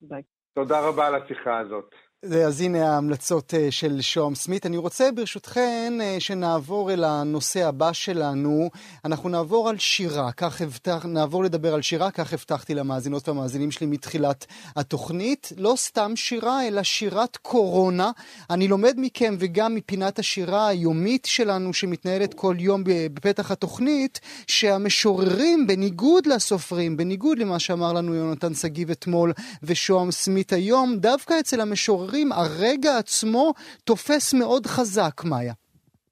ביי. 0.00 0.22
תודה 0.54 0.88
רבה 0.88 1.06
על 1.06 1.14
השיחה 1.14 1.58
הזאת. 1.58 1.94
אז 2.24 2.60
הנה 2.60 2.92
ההמלצות 2.92 3.54
אה, 3.54 3.70
של 3.70 4.00
שום 4.00 4.34
סמית. 4.34 4.66
אני 4.66 4.76
רוצה 4.76 5.12
ברשותכן 5.12 5.98
אה, 6.02 6.16
שנעבור 6.18 6.92
אל 6.92 7.04
הנושא 7.04 7.66
הבא 7.66 7.92
שלנו. 7.92 8.70
אנחנו 9.04 9.28
נעבור 9.28 9.68
על 9.68 9.78
שירה, 9.78 10.32
כך 10.32 10.60
הבטח, 10.60 11.06
נעבור 11.06 11.44
לדבר 11.44 11.74
על 11.74 11.82
שירה, 11.82 12.10
כך 12.10 12.32
הבטחתי 12.32 12.74
למאזינות 12.74 13.28
והמאזינים 13.28 13.70
שלי 13.70 13.86
מתחילת 13.86 14.46
התוכנית. 14.76 15.52
לא 15.56 15.74
סתם 15.76 16.12
שירה, 16.16 16.66
אלא 16.66 16.82
שירת 16.82 17.36
קורונה. 17.36 18.10
אני 18.50 18.68
לומד 18.68 18.94
מכם 18.96 19.36
וגם 19.38 19.74
מפינת 19.74 20.18
השירה 20.18 20.68
היומית 20.68 21.24
שלנו 21.24 21.74
שמתנהלת 21.74 22.34
כל 22.34 22.56
יום 22.58 22.82
בפתח 22.84 23.50
התוכנית, 23.50 24.20
שהמשוררים, 24.46 25.66
בניגוד 25.66 26.26
לסופרים, 26.26 26.96
בניגוד 26.96 27.38
למה 27.38 27.58
שאמר 27.58 27.92
לנו 27.92 28.14
יונתן 28.14 28.54
שגיב 28.54 28.90
אתמול 28.90 29.32
ושום 29.62 30.10
סמית 30.10 30.52
היום, 30.52 30.96
דווקא 30.96 31.34
אצל 31.40 31.60
המשוררים 31.60 32.09
אחרים, 32.10 32.32
הרגע 32.32 32.98
עצמו 32.98 33.52
תופס 33.84 34.34
מאוד 34.34 34.66
חזק, 34.66 35.24
מאיה. 35.24 35.52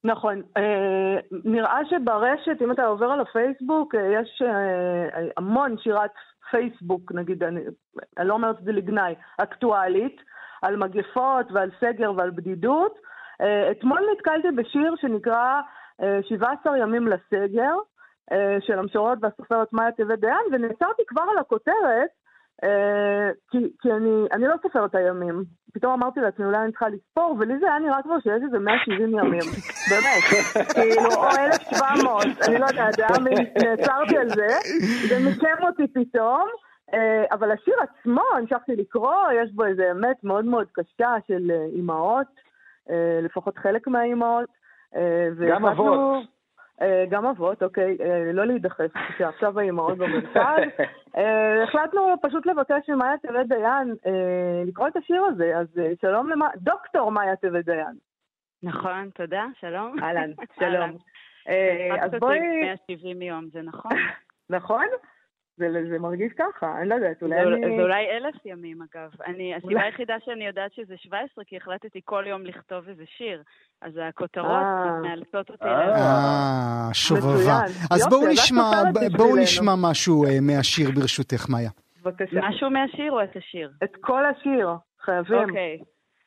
נכון. 0.04 0.42
אה, 0.56 1.16
נראה 1.44 1.78
שברשת, 1.90 2.62
אם 2.62 2.72
אתה 2.72 2.86
עובר 2.86 3.06
על 3.06 3.20
הפייסבוק, 3.20 3.94
אה, 3.94 4.00
יש 4.00 4.42
אה, 4.42 5.28
המון 5.36 5.76
שירת 5.78 6.10
פייסבוק, 6.50 7.12
נגיד, 7.12 7.42
אני, 7.42 7.60
אני 8.18 8.28
לא 8.28 8.34
אומרת 8.34 8.58
את 8.58 8.64
זה 8.64 8.72
לגנאי, 8.72 9.14
אקטואלית, 9.38 10.16
על 10.62 10.76
מגפות 10.76 11.46
ועל 11.52 11.70
סגר 11.80 12.12
ועל 12.16 12.30
בדידות. 12.30 12.98
אתמול 13.70 14.00
נתקלתי 14.12 14.48
בשיר 14.56 14.94
שנקרא 15.00 15.60
17 16.28 16.78
ימים 16.78 17.08
לסגר, 17.08 17.74
של 18.60 18.78
המשוררות 18.78 19.18
והסופרת 19.22 19.72
מאיה 19.72 19.92
טבת 19.92 20.18
דיין, 20.18 20.46
ונעצרתי 20.52 21.02
כבר 21.06 21.22
על 21.32 21.38
הכותרת, 21.38 22.08
כי, 23.50 23.58
כי 23.80 23.92
אני, 23.92 24.26
אני 24.32 24.46
לא 24.46 24.54
סופרת 24.62 24.90
את 24.90 24.94
הימים. 24.94 25.44
פתאום 25.74 25.92
אמרתי 25.92 26.20
לעצמי, 26.20 26.44
אולי 26.44 26.58
אני 26.58 26.70
צריכה 26.70 26.88
לספור, 26.88 27.36
ולי 27.38 27.58
זה 27.58 27.66
היה 27.66 27.78
נראה 27.78 28.02
כבר 28.02 28.20
שיש 28.20 28.42
איזה 28.44 28.58
170 28.58 29.18
ימים. 29.18 29.40
באמת. 29.90 30.22
כאילו, 30.74 31.10
או 31.16 31.24
1,700, 31.24 32.22
אני 32.48 32.58
לא 32.58 32.66
יודעת, 32.66 32.98
נעצרתי 33.62 34.16
על 34.16 34.28
זה, 34.28 34.46
זה 35.08 35.18
מיקם 35.18 35.66
אותי 35.66 35.86
פתאום. 35.94 36.48
אבל 37.30 37.50
השיר 37.50 37.74
עצמו, 37.80 38.22
המשכתי 38.36 38.76
לקרוא, 38.76 39.14
יש 39.42 39.52
בו 39.52 39.64
איזה 39.64 39.90
אמת 39.90 40.24
מאוד 40.24 40.44
מאוד 40.44 40.66
קשה 40.72 41.14
של 41.26 41.50
אימהות, 41.74 42.26
לפחות 43.22 43.58
חלק 43.58 43.88
מהאימהות. 43.88 44.48
גם 45.50 45.66
אבות. 45.66 46.24
אה, 46.82 47.04
גם 47.08 47.26
אבות, 47.26 47.62
אוקיי, 47.62 47.96
אה, 48.00 48.32
לא 48.32 48.44
להידחף, 48.44 48.92
שעכשיו 49.18 49.58
האימהות 49.60 49.98
במרכז. 49.98 50.62
אה, 51.16 51.62
החלטנו 51.62 52.14
פשוט 52.22 52.46
לבקש 52.46 52.88
ממאיה 52.88 53.18
טבת 53.18 53.46
דיין 53.46 53.94
לקרוא 54.66 54.88
את 54.88 54.96
השיר 54.96 55.22
הזה, 55.22 55.58
אז 55.58 55.66
שלום 56.00 56.30
למה... 56.30 56.48
דוקטור 56.56 57.12
מאיה 57.12 57.36
טבת 57.36 57.64
דיין. 57.64 57.96
נכון, 58.62 59.10
תודה, 59.14 59.44
שלום. 59.60 60.02
אהלן, 60.02 60.30
שלום. 60.58 60.90
אז 62.00 62.10
בואי... 62.20 62.38
170 62.88 63.22
יום, 63.22 63.48
זה 63.52 63.62
נכון? 63.62 63.92
נכון? 64.50 64.86
זה, 65.58 65.66
זה 65.90 65.98
מרגיש 65.98 66.32
ככה, 66.38 66.78
אני 66.80 66.88
לא 66.88 66.94
יודעת, 66.94 67.22
אולי 67.22 67.36
זה, 67.44 67.66
אני... 67.66 67.76
זה 67.76 67.82
אולי 67.82 68.10
אלף 68.10 68.34
ימים, 68.44 68.78
אגב. 68.82 69.10
אני, 69.26 69.54
הסיבה 69.54 69.82
היחידה 69.82 70.14
שאני 70.24 70.46
יודעת 70.46 70.72
שזה 70.74 70.96
17, 70.96 71.44
כי 71.44 71.56
החלטתי 71.56 72.00
כל 72.04 72.24
יום 72.26 72.46
לכתוב 72.46 72.88
איזה 72.88 73.04
שיר. 73.06 73.42
אז 73.80 73.92
הכותרות 74.08 74.46
אה. 74.46 75.00
מאלצות 75.02 75.50
אותי... 75.50 75.64
אה, 75.64 76.88
שובבה. 76.92 77.60
אז 77.90 78.08
בואו 78.08 78.28
נשמע, 78.32 78.70
בואו 79.16 79.36
נשמע 79.36 79.72
משהו 79.90 80.24
אה, 80.24 80.40
מהשיר 80.42 80.90
ברשותך, 80.90 81.48
מאיה. 81.50 81.70
בבקשה. 82.02 82.40
משהו 82.42 82.70
מהשיר 82.70 83.12
או 83.12 83.24
את 83.24 83.36
השיר? 83.36 83.70
את 83.84 83.96
כל 84.00 84.24
השיר, 84.24 84.68
חייבים. 85.00 85.48
אוקיי, 85.48 85.78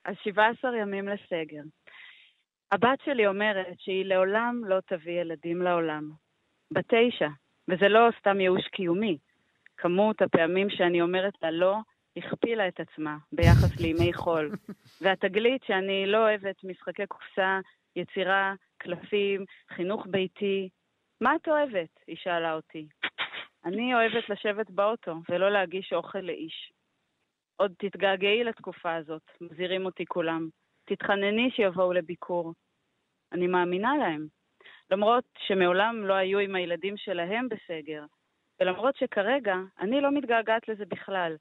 אז 0.06 0.16
17 0.24 0.78
ימים 0.78 1.08
לסגר. 1.08 1.62
הבת 2.72 3.00
שלי 3.06 3.28
אומרת 3.28 3.68
שהיא 3.78 4.06
לעולם 4.06 4.62
לא 4.66 4.80
תביא 4.88 5.22
ילדים 5.22 5.62
לעולם. 5.62 6.10
בתשע, 6.72 7.28
וזה 7.68 7.88
לא 7.88 8.10
סתם 8.20 8.40
ייאוש 8.40 8.68
קיומי. 8.68 9.18
כמות 9.78 10.22
הפעמים 10.22 10.70
שאני 10.70 11.02
אומרת 11.02 11.34
לה 11.42 11.52
לא, 11.52 11.78
הכפילה 12.18 12.68
את 12.68 12.80
עצמה 12.80 13.18
ביחס 13.32 13.80
לימי 13.80 14.14
חול. 14.14 14.52
והתגלית 15.02 15.64
שאני 15.64 16.06
לא 16.06 16.18
אוהבת 16.18 16.64
משחקי 16.64 17.08
קופסה, 17.08 17.60
יצירה, 17.96 18.54
קלפים, 18.78 19.46
חינוך 19.70 20.08
ביתי. 20.10 20.70
מה 21.22 21.36
את 21.36 21.48
אוהבת? 21.48 22.00
היא 22.08 22.16
שאלה 22.16 22.54
אותי. 22.54 22.88
אני 23.66 23.94
אוהבת 23.96 24.30
לשבת 24.30 24.70
באוטו 24.70 25.16
ולא 25.30 25.52
להגיש 25.52 25.94
אוכל 25.94 26.20
לאיש. 26.20 26.74
עוד 27.56 27.74
תתגעגעי 27.78 28.44
לתקופה 28.44 28.96
הזאת, 28.96 29.32
מזהירים 29.42 29.86
אותי 29.86 30.06
כולם. 30.06 30.48
תתחנני 30.86 31.52
שיבואו 31.52 31.94
לביקור. 31.94 32.54
אני 33.32 33.48
מאמינה 33.48 33.98
להם. 33.98 34.28
למרות 34.92 35.24
שמעולם 35.48 36.06
לא 36.06 36.14
היו 36.14 36.40
עם 36.40 36.56
הילדים 36.56 36.98
שלהם 36.98 37.48
בסגר, 37.50 38.04
ולמרות 38.60 38.96
שכרגע 38.96 39.56
אני 39.80 40.02
לא 40.02 40.12
מתגעגעת 40.12 40.68
לזה 40.68 40.86
בכלל. 40.86 41.36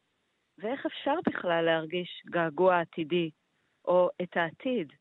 ואיך 0.58 0.86
אפשר 0.86 1.14
בכלל 1.26 1.64
להרגיש 1.64 2.22
געגוע 2.26 2.80
עתידי, 2.80 3.30
או 3.84 4.08
את 4.22 4.36
העתיד? 4.36 4.92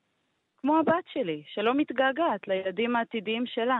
כמו 0.57 0.79
הבת 0.79 1.03
שלי, 1.13 1.43
שלא 1.47 1.73
מתגעגעת 1.73 2.47
לילדים 2.47 2.95
העתידיים 2.95 3.45
שלה. 3.45 3.79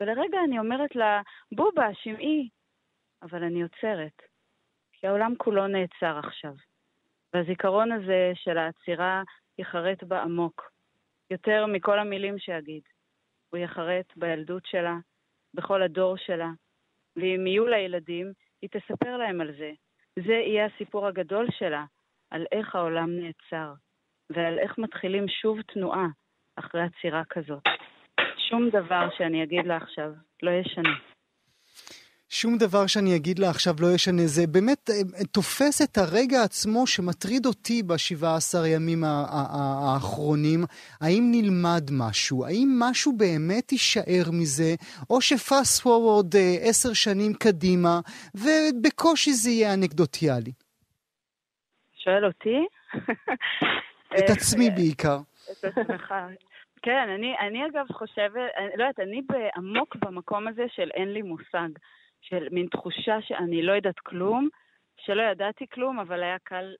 ולרגע 0.00 0.38
אני 0.44 0.58
אומרת 0.58 0.96
לה, 0.96 1.22
בובה, 1.52 1.94
שמעי. 1.94 2.48
אבל 3.22 3.44
אני 3.44 3.62
עוצרת, 3.62 4.22
כי 4.92 5.06
העולם 5.06 5.34
כולו 5.38 5.66
נעצר 5.66 6.18
עכשיו. 6.18 6.54
והזיכרון 7.34 7.92
הזה 7.92 8.32
של 8.34 8.58
העצירה 8.58 9.22
ייחרט 9.58 10.02
בה 10.02 10.22
עמוק, 10.22 10.70
יותר 11.30 11.66
מכל 11.66 11.98
המילים 11.98 12.38
שאגיד. 12.38 12.82
הוא 13.50 13.58
ייחרט 13.58 14.12
בילדות 14.16 14.66
שלה, 14.66 14.96
בכל 15.54 15.82
הדור 15.82 16.16
שלה, 16.16 16.50
ואם 17.16 17.46
יהיו 17.46 17.66
לה 17.66 17.78
ילדים, 17.78 18.32
היא 18.62 18.70
תספר 18.70 19.16
להם 19.16 19.40
על 19.40 19.52
זה. 19.58 19.72
זה 20.16 20.32
יהיה 20.32 20.66
הסיפור 20.66 21.06
הגדול 21.06 21.46
שלה, 21.50 21.84
על 22.30 22.46
איך 22.52 22.74
העולם 22.74 23.10
נעצר, 23.10 23.72
ועל 24.30 24.58
איך 24.58 24.78
מתחילים 24.78 25.28
שוב 25.28 25.62
תנועה 25.62 26.06
אחרי 26.56 26.82
עצירה 26.82 27.22
כזאת. 27.24 27.62
שום 28.48 28.68
דבר 28.68 29.08
שאני 29.18 29.42
אגיד 29.42 29.66
לה 29.66 29.76
עכשיו 29.76 30.12
לא 30.42 30.50
ישנה. 30.50 31.09
שום 32.32 32.58
דבר 32.58 32.86
שאני 32.86 33.16
אגיד 33.16 33.38
לה 33.38 33.50
עכשיו 33.50 33.74
לא 33.80 33.86
ישנה. 33.94 34.22
זה 34.26 34.46
באמת 34.46 34.90
אה, 34.90 35.24
תופס 35.32 35.82
את 35.82 35.98
הרגע 35.98 36.42
עצמו 36.42 36.86
שמטריד 36.86 37.46
אותי 37.46 37.82
ב-17 37.82 38.66
ימים 38.66 39.04
האחרונים. 39.04 40.60
האם 41.00 41.24
נלמד 41.30 41.84
משהו? 41.92 42.46
האם 42.46 42.68
משהו 42.78 43.12
באמת 43.16 43.72
יישאר 43.72 44.24
מזה? 44.32 44.74
או 45.10 45.20
שפאסט 45.20 45.82
פורוורד 45.82 46.36
אה, 46.36 46.56
עשר 46.60 46.92
שנים 46.92 47.32
קדימה, 47.34 48.00
ובקושי 48.34 49.32
זה 49.32 49.50
יהיה 49.50 49.74
אנקדוטיאלי? 49.74 50.52
שואל 52.04 52.24
אותי? 52.26 52.58
את 54.18 54.30
עצמי 54.30 54.70
בעיקר. 54.70 55.18
את 55.52 55.64
עצמך. 55.64 56.14
כן, 56.82 57.08
אני, 57.14 57.34
אני 57.48 57.66
אגב 57.66 57.86
חושבת, 57.92 58.50
אני, 58.56 58.68
לא 58.76 58.84
יודעת, 58.84 59.00
אני 59.00 59.22
עמוק 59.56 59.96
במקום 59.96 60.48
הזה 60.48 60.64
של 60.68 60.90
אין 60.94 61.12
לי 61.12 61.22
מושג. 61.22 61.68
של 62.20 62.48
מין 62.50 62.66
תחושה 62.66 63.22
שאני 63.22 63.62
לא 63.62 63.72
יודעת 63.72 63.98
כלום, 63.98 64.48
שלא 64.96 65.22
ידעתי 65.22 65.66
כלום, 65.66 66.00
אבל 66.00 66.22
היה 66.22 66.38
קל 66.38 66.74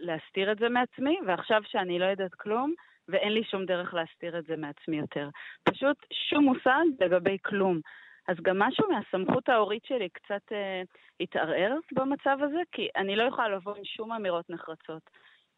להסתיר 0.00 0.52
את 0.52 0.58
זה 0.58 0.68
מעצמי, 0.68 1.18
ועכשיו 1.26 1.62
שאני 1.64 1.98
לא 1.98 2.04
יודעת 2.04 2.34
כלום, 2.34 2.74
ואין 3.08 3.32
לי 3.32 3.44
שום 3.44 3.64
דרך 3.64 3.94
להסתיר 3.94 4.38
את 4.38 4.44
זה 4.44 4.56
מעצמי 4.56 4.96
יותר. 4.96 5.28
פשוט 5.64 5.96
שום 6.12 6.44
מושג 6.44 6.84
לגבי 7.00 7.36
כלום. 7.44 7.80
אז 8.28 8.36
גם 8.42 8.58
משהו 8.58 8.84
מהסמכות 8.90 9.48
ההורית 9.48 9.84
שלי 9.84 10.08
קצת 10.08 10.52
אה, 10.52 10.82
התערער 11.20 11.76
במצב 11.92 12.38
הזה, 12.40 12.60
כי 12.72 12.88
אני 12.96 13.16
לא 13.16 13.22
יכולה 13.22 13.48
לבוא 13.48 13.76
עם 13.76 13.84
שום 13.84 14.12
אמירות 14.12 14.50
נחרצות. 14.50 15.02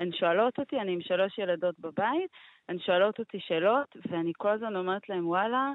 הן 0.00 0.12
שואלות 0.12 0.58
אותי, 0.58 0.80
אני 0.80 0.92
עם 0.92 1.00
שלוש 1.00 1.38
ילדות 1.38 1.78
בבית, 1.78 2.30
הן 2.68 2.78
שואלות 2.78 3.18
אותי 3.18 3.40
שאלות, 3.40 3.96
ואני 4.10 4.32
כל 4.36 4.48
הזמן 4.48 4.76
אומרת 4.76 5.08
להן, 5.08 5.24
וואלה, 5.24 5.72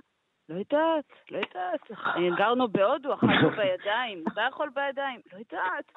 לא 0.50 0.56
יודעת, 0.56 1.06
לא 1.32 1.38
יודעת. 1.38 1.92
גרנו 2.40 2.68
בהודו, 2.68 3.14
אכלנו 3.14 3.50
בידיים. 3.50 4.24
אתה 4.34 4.42
יכול 4.50 4.70
בידיים? 4.76 5.20
לא 5.34 5.38
יודעת. 5.38 5.92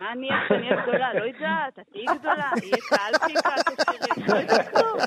מה 0.00 0.12
אני 0.12 0.30
אהיה 0.30 0.44
כשאני 0.44 0.70
אהיה 0.70 0.82
גדולה? 0.82 1.14
לא 1.14 1.24
יודעת. 1.24 1.78
את 1.78 1.84
תהיי 1.92 2.06
גדולה, 2.18 2.50
יהיה 2.62 2.76
את 3.60 3.78
השירים. 3.78 4.26
לא 4.28 4.36
יודעת 4.36 4.68
כלום. 4.68 4.98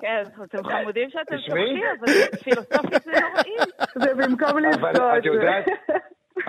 כן, 0.00 0.22
אתם 0.44 0.64
חמודים 0.64 1.10
שאתם 1.10 1.36
צוחקים, 1.46 1.84
אבל 2.00 2.12
פילוסופית 2.44 3.02
זה 3.04 3.12
נוראים. 3.20 3.58
זה 3.94 4.14
במקום 4.14 4.58
לבכות. 4.58 4.96
אבל 4.96 5.18
את 5.18 5.24
יודעת... 5.24 5.64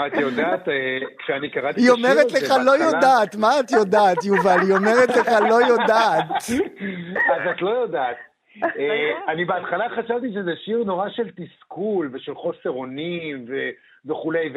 את 0.08 0.13
יודעת, 0.13 0.69
אה, 0.69 0.97
כשאני 1.19 1.49
קראתי 1.49 1.69
את 1.69 1.77
השיר 1.77 1.84
היא 1.84 1.91
אומרת 1.91 2.32
לך 2.32 2.51
לא 2.65 2.71
יודעת, 2.71 3.36
מה 3.36 3.60
את 3.60 3.71
יודעת, 3.71 4.25
יובל? 4.25 4.60
היא 4.62 4.73
אומרת 4.73 5.10
לך 5.10 5.27
לא 5.49 5.56
יודעת. 5.67 6.30
אז 7.32 7.41
את 7.51 7.62
לא 7.62 7.69
יודעת. 7.69 8.17
אה, 8.63 9.32
אני 9.34 9.46
בהתחלה 9.46 9.89
חשבתי 9.89 10.34
שזה 10.34 10.56
שיר 10.56 10.84
נורא 10.84 11.10
של 11.10 11.32
תסכול 11.32 12.10
ושל 12.13 12.36
חוסר 12.36 12.70
אונים 12.70 13.46
וכולי, 14.06 14.54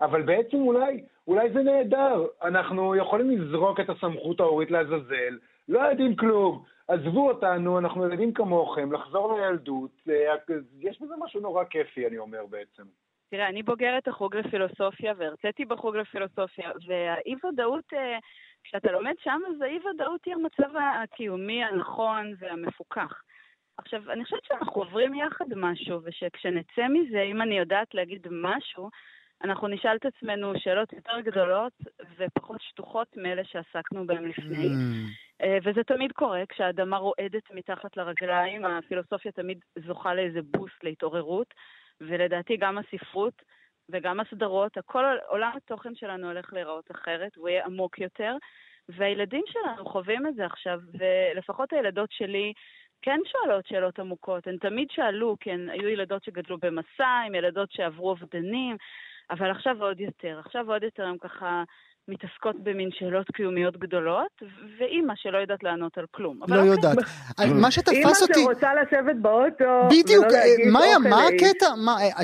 אבל 0.00 0.22
בעצם 0.22 0.56
אולי, 0.56 1.02
אולי 1.28 1.50
זה 1.50 1.62
נהדר. 1.62 2.26
אנחנו 2.42 2.96
יכולים 2.96 3.30
לזרוק 3.30 3.80
את 3.80 3.90
הסמכות 3.90 4.40
ההורית 4.40 4.70
לעזאזל, 4.70 5.38
לא 5.68 5.80
יודעים 5.80 6.16
כלום. 6.16 6.62
עזבו 6.88 7.28
אותנו, 7.28 7.78
אנחנו 7.78 8.06
ילדים 8.06 8.32
כמוכם, 8.32 8.92
לחזור 8.92 9.38
לילדות, 9.38 9.90
אה, 10.08 10.34
יש 10.80 11.02
בזה 11.02 11.14
משהו 11.24 11.40
נורא 11.40 11.64
כיפי, 11.64 12.06
אני 12.06 12.18
אומר 12.18 12.46
בעצם. 12.50 12.82
תראה, 13.30 13.48
אני 13.48 13.62
בוגרת 13.62 14.08
החוג 14.08 14.36
לפילוסופיה 14.36 15.12
והרציתי 15.16 15.64
בחוג 15.64 15.96
לפילוסופיה, 15.96 16.70
והאי-ודאות, 16.86 17.84
אה, 17.92 18.18
כשאתה 18.64 18.92
לומד 18.92 19.14
שם, 19.22 19.40
אז 19.48 19.60
האי-ודאות 19.60 20.20
היא 20.26 20.34
המצב 20.34 20.76
הקיומי 21.02 21.64
הנכון 21.64 22.34
והמפוקח. 22.38 23.22
עכשיו, 23.78 24.10
אני 24.10 24.24
חושבת 24.24 24.44
שאנחנו 24.44 24.82
עוברים 24.82 25.14
יחד 25.14 25.44
משהו, 25.56 26.00
ושכשנצא 26.04 26.88
מזה, 26.88 27.22
אם 27.22 27.42
אני 27.42 27.58
יודעת 27.58 27.94
להגיד 27.94 28.26
משהו, 28.30 28.90
אנחנו 29.44 29.68
נשאל 29.68 29.96
את 29.96 30.06
עצמנו 30.06 30.52
שאלות 30.58 30.92
יותר 30.92 31.20
גדולות 31.20 31.72
ופחות 32.18 32.60
שטוחות 32.60 33.16
מאלה 33.16 33.42
שעסקנו 33.44 34.06
בהן 34.06 34.24
לפני. 34.24 34.66
Mm. 34.66 35.46
וזה 35.64 35.84
תמיד 35.84 36.12
קורה, 36.12 36.42
כשהאדמה 36.48 36.96
רועדת 36.96 37.50
מתחת 37.50 37.96
לרגליים, 37.96 38.64
הפילוסופיה 38.64 39.32
תמיד 39.32 39.58
זוכה 39.86 40.14
לאיזה 40.14 40.40
בוסט 40.42 40.84
להתעוררות, 40.84 41.54
ולדעתי 42.00 42.56
גם 42.56 42.78
הספרות 42.78 43.42
וגם 43.88 44.20
הסדרות, 44.20 44.76
הכל, 44.76 45.04
עולם 45.28 45.50
התוכן 45.56 45.94
שלנו 45.94 46.26
הולך 46.26 46.52
להיראות 46.52 46.90
אחרת, 46.90 47.36
הוא 47.36 47.48
יהיה 47.48 47.64
עמוק 47.64 47.98
יותר, 47.98 48.36
והילדים 48.88 49.42
שלנו 49.46 49.84
חווים 49.84 50.26
את 50.26 50.34
זה 50.34 50.46
עכשיו, 50.46 50.80
ולפחות 50.98 51.72
הילדות 51.72 52.12
שלי, 52.12 52.52
כן 53.02 53.20
שואלות 53.24 53.66
שאלות 53.66 53.98
עמוקות. 53.98 54.46
הן 54.46 54.56
תמיד 54.56 54.88
שאלו, 54.90 55.36
כי 55.40 55.50
הן 55.50 55.68
היו 55.70 55.88
ילדות 55.88 56.24
שגדלו 56.24 56.58
במסע, 56.58 57.08
עם 57.26 57.34
ילדות 57.34 57.72
שעברו 57.72 58.10
אובדנים, 58.10 58.76
אבל 59.30 59.50
עכשיו 59.50 59.82
עוד 59.82 60.00
יותר. 60.00 60.38
עכשיו 60.44 60.70
עוד 60.70 60.82
יותר 60.82 61.04
הן 61.04 61.16
ככה 61.20 61.62
מתעסקות 62.08 62.56
במין 62.62 62.88
שאלות 62.92 63.26
קיומיות 63.30 63.76
גדולות, 63.76 64.42
ואימא 64.78 65.14
שלא 65.16 65.38
יודעת 65.38 65.62
לענות 65.62 65.98
על 65.98 66.04
כלום. 66.10 66.38
לא 66.48 66.56
אוקיי. 66.56 66.66
יודעת. 66.66 66.96
מה 67.62 67.70
שתפס 67.70 68.22
אותי... 68.22 68.40
אימא 68.40 68.52
שרוצה 68.52 68.74
לשבת 68.74 69.16
באוטו, 69.16 69.64
בדיוק, 69.86 70.24
מאיה, 70.72 70.98
מה 70.98 71.26
הקטע? 71.26 71.66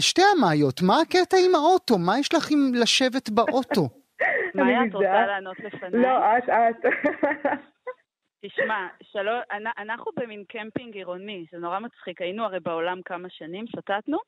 שתי 0.00 0.22
המאיות, 0.37 0.82
מה 0.82 1.00
הקטע 1.00 1.37
עם 1.46 1.54
האוטו? 1.54 1.98
מה 1.98 2.18
יש 2.18 2.35
לך 2.35 2.50
עם 2.50 2.72
לשבת 2.74 3.30
באוטו? 3.30 3.88
מאיה, 4.54 4.85
את 4.88 4.94
רוצה 4.94 5.26
לענות 5.26 5.56
לפניי? 5.61 6.02
לא, 6.02 6.38
את, 6.38 6.48
את. 6.48 6.85
תשמע, 8.44 8.87
שלא, 9.02 9.33
אנחנו 9.78 10.12
במין 10.16 10.44
קמפינג 10.48 10.94
עירוני, 10.94 11.46
זה 11.52 11.59
נורא 11.59 11.78
מצחיק, 11.78 12.22
היינו 12.22 12.44
הרי 12.44 12.61
בעולם 12.61 13.02
כמה 13.02 13.31
שנים, 13.31 13.66
שתתנו, 13.66 14.18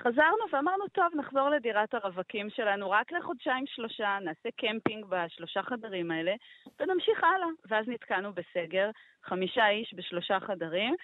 חזרנו 0.00 0.44
ואמרנו, 0.52 0.88
טוב, 0.88 1.06
נחזור 1.14 1.48
לדירת 1.48 1.94
הרווקים 1.94 2.50
שלנו 2.50 2.90
רק 2.90 3.12
לחודשיים 3.12 3.64
שלושה, 3.66 4.18
נעשה 4.24 4.48
קמפינג 4.56 5.04
בשלושה 5.08 5.62
חדרים 5.62 6.10
האלה, 6.10 6.34
ונמשיך 6.80 7.24
הלאה. 7.24 7.48
ואז 7.68 7.88
נתקענו 7.88 8.32
בסגר, 8.32 8.90
חמישה 9.24 9.68
איש 9.68 9.94
בשלושה 9.94 10.40
חדרים, 10.40 10.94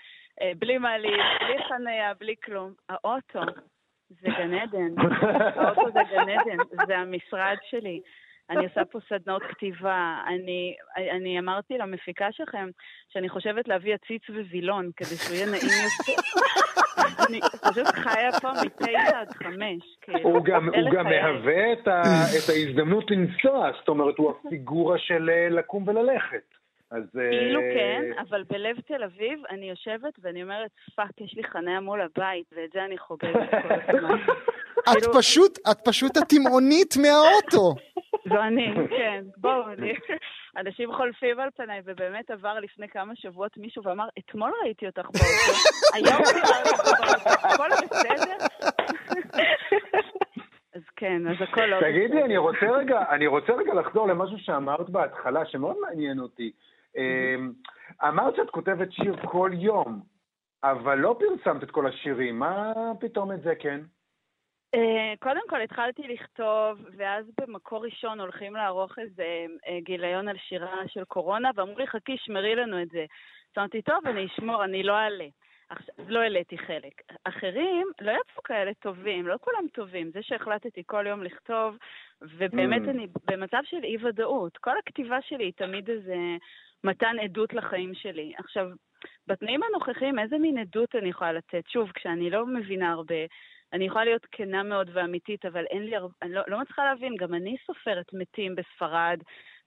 אה, 0.40 0.52
בלי 0.58 0.78
מעלית, 0.78 1.20
בלי 1.40 1.64
חניה, 1.68 2.14
בלי 2.14 2.34
כלום. 2.44 2.72
האוטו, 2.88 3.40
זה 4.10 4.28
גן 4.38 4.54
עדן. 4.54 4.94
האוטו 5.56 5.92
זה 5.92 6.00
גן 6.10 6.28
עדן, 6.28 6.86
זה 6.86 6.98
המשרד 6.98 7.56
שלי. 7.70 8.00
אני 8.50 8.64
עושה 8.66 8.84
פה 8.84 8.98
סדנאות 9.08 9.42
כתיבה, 9.42 10.16
אני, 10.26 10.74
אני 11.16 11.38
אמרתי 11.38 11.78
למפיקה 11.78 12.32
שלכם 12.32 12.68
שאני 13.08 13.28
חושבת 13.28 13.68
להביא 13.68 13.94
עציץ 13.94 14.22
ווילון 14.30 14.90
כדי 14.96 15.16
שהוא 15.16 15.34
יהיה 15.34 15.46
נעים 15.46 15.84
יותר. 15.84 16.22
אני 17.28 17.40
פשוט 17.40 17.86
חיה 17.86 18.32
פה 18.40 18.48
מתשע 18.64 19.18
עד 19.18 19.30
חמש. 19.32 19.82
כאילו, 20.00 20.18
הוא 20.18 20.44
גם, 20.44 20.68
הוא 20.74 20.90
גם 20.92 21.04
מהווה 21.04 21.72
את, 21.72 21.88
ה, 21.88 22.02
את 22.38 22.48
ההזדמנות 22.48 23.10
לנסוע, 23.10 23.70
זאת 23.78 23.88
אומרת, 23.88 24.18
הוא 24.18 24.32
הפיגורה 24.46 24.98
של 24.98 25.30
אה, 25.30 25.48
לקום 25.48 25.88
וללכת. 25.88 26.54
אז... 26.90 27.02
כאילו 27.12 27.60
אה... 27.60 27.74
כן, 27.74 28.02
אבל 28.18 28.42
בלב 28.42 28.80
תל 28.80 29.04
אביב 29.04 29.38
אני 29.50 29.70
יושבת 29.70 30.12
ואני 30.22 30.42
אומרת, 30.42 30.70
fuck, 30.96 31.20
יש 31.20 31.34
לי 31.34 31.44
חניה 31.44 31.80
מול 31.80 32.00
הבית, 32.00 32.46
ואת 32.52 32.70
זה 32.74 32.84
אני 32.84 32.98
חוגגת 32.98 33.50
כל 33.62 33.74
הזמן. 33.94 34.18
את 34.92 35.02
כאילו- 35.02 35.14
פשוט, 35.18 35.58
את 35.70 35.78
פשוט 35.84 36.16
התימהונית 36.16 36.94
מהאוטו. 36.96 37.74
זו 38.28 38.42
אני, 38.42 38.74
כן. 38.90 39.24
בואו, 39.36 39.62
אנשים 40.56 40.92
חולפים 40.92 41.40
על 41.40 41.48
פניי, 41.56 41.80
ובאמת 41.84 42.30
עבר 42.30 42.60
לפני 42.60 42.88
כמה 42.88 43.16
שבועות 43.16 43.56
מישהו 43.56 43.84
ואמר, 43.84 44.08
אתמול 44.18 44.52
ראיתי 44.62 44.86
אותך 44.86 45.02
באוטו, 45.02 45.52
היום 45.94 46.22
הכל 47.26 47.68
בסדר? 47.82 48.36
אז 50.74 50.82
כן, 50.96 51.28
אז 51.28 51.36
הכל 51.40 51.66
לא... 51.66 51.80
תגידי, 51.80 52.22
אני 52.22 52.36
רוצה 52.36 52.66
רגע, 52.66 53.04
אני 53.10 53.26
רוצה 53.26 53.52
רגע 53.52 53.74
לחזור 53.74 54.08
למשהו 54.08 54.38
שאמרת 54.38 54.90
בהתחלה, 54.90 55.46
שמאוד 55.46 55.76
מעניין 55.80 56.18
אותי. 56.18 56.52
אמ, 56.96 57.52
אמרת 58.08 58.36
שאת 58.36 58.50
כותבת 58.50 58.92
שיר 58.92 59.16
כל 59.24 59.50
יום, 59.54 60.00
אבל 60.64 60.98
לא 60.98 61.16
פרסמת 61.18 61.62
את 61.62 61.70
כל 61.70 61.86
השירים, 61.86 62.38
מה 62.38 62.72
פתאום 63.00 63.32
את 63.32 63.42
זה 63.42 63.54
כן? 63.54 63.80
אה, 64.74 65.14
קודם 65.18 65.40
כל 65.48 65.60
התחלתי 65.60 66.02
לכתוב, 66.02 66.78
ואז 66.96 67.26
במקור 67.40 67.84
ראשון 67.84 68.20
הולכים 68.20 68.54
לערוך 68.54 68.98
איזה 68.98 69.46
אה, 69.66 69.78
גיליון 69.80 70.28
על 70.28 70.36
שירה 70.48 70.88
של 70.88 71.04
קורונה, 71.04 71.50
ואמרו 71.54 71.78
לי, 71.78 71.86
חכי, 71.86 72.16
שמרי 72.18 72.54
לנו 72.54 72.82
את 72.82 72.88
זה. 72.88 73.00
אז 73.02 73.58
אמרתי, 73.58 73.82
טוב, 73.82 74.06
אני 74.06 74.26
אשמור, 74.26 74.64
אני 74.64 74.82
לא 74.82 74.92
אעלה. 74.92 75.26
עכשיו, 75.68 75.94
לא 76.08 76.20
העליתי 76.20 76.58
חלק. 76.58 77.02
אחרים 77.24 77.86
לא 78.00 78.10
יצאו 78.10 78.42
כאלה 78.42 78.74
טובים, 78.74 79.26
לא 79.26 79.36
כולם 79.40 79.66
טובים. 79.72 80.10
זה 80.10 80.22
שהחלטתי 80.22 80.82
כל 80.86 81.06
יום 81.06 81.22
לכתוב, 81.22 81.76
ובאמת 82.22 82.82
mm. 82.82 82.90
אני 82.90 83.06
במצב 83.30 83.60
של 83.64 83.84
אי-ודאות. 83.84 84.56
כל 84.56 84.78
הכתיבה 84.78 85.18
שלי 85.22 85.44
היא 85.44 85.52
תמיד 85.56 85.90
איזה 85.90 86.16
מתן 86.84 87.16
עדות 87.22 87.54
לחיים 87.54 87.94
שלי. 87.94 88.32
עכשיו, 88.38 88.68
בתנאים 89.26 89.60
הנוכחיים, 89.62 90.18
איזה 90.18 90.38
מין 90.38 90.58
עדות 90.58 90.94
אני 90.94 91.08
יכולה 91.08 91.32
לתת? 91.32 91.64
שוב, 91.68 91.90
כשאני 91.94 92.30
לא 92.30 92.46
מבינה 92.46 92.92
הרבה, 92.92 93.24
אני 93.74 93.84
יכולה 93.84 94.04
להיות 94.04 94.26
כנה 94.32 94.62
מאוד 94.62 94.90
ואמיתית, 94.92 95.44
אבל 95.44 95.64
אין 95.70 95.82
לי, 95.84 95.96
אני 96.22 96.32
לא, 96.32 96.42
לא 96.46 96.60
מצליחה 96.60 96.84
להבין, 96.84 97.16
גם 97.16 97.34
אני 97.34 97.56
סופרת 97.66 98.12
מתים 98.12 98.54
בספרד, 98.54 99.18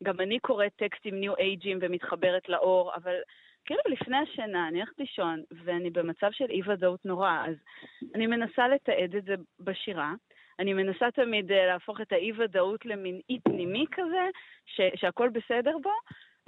גם 0.03 0.19
אני 0.19 0.39
קוראת 0.39 0.71
טקסטים 0.75 1.19
ניו 1.19 1.35
אייג'ים 1.35 1.77
ומתחברת 1.81 2.49
לאור, 2.49 2.95
אבל 2.95 3.15
כאילו 3.65 3.81
לפני 3.87 4.17
השינה, 4.17 4.67
אני 4.67 4.77
הולכת 4.77 4.99
לישון, 4.99 5.43
ואני 5.51 5.89
במצב 5.89 6.27
של 6.31 6.45
אי-ודאות 6.49 7.05
נורא, 7.05 7.45
אז 7.47 7.55
אני 8.15 8.27
מנסה 8.27 8.67
לתעד 8.67 9.15
את 9.15 9.23
זה 9.23 9.35
בשירה. 9.59 10.13
אני 10.59 10.73
מנסה 10.73 11.11
תמיד 11.11 11.51
אה, 11.51 11.65
להפוך 11.65 12.01
את 12.01 12.11
האי-ודאות 12.11 12.85
למין 12.85 13.19
אי 13.29 13.39
פנימי 13.43 13.85
כזה, 13.91 14.29
ש- 14.65 14.99
שהכל 14.99 15.29
בסדר 15.29 15.77
בו, 15.83 15.91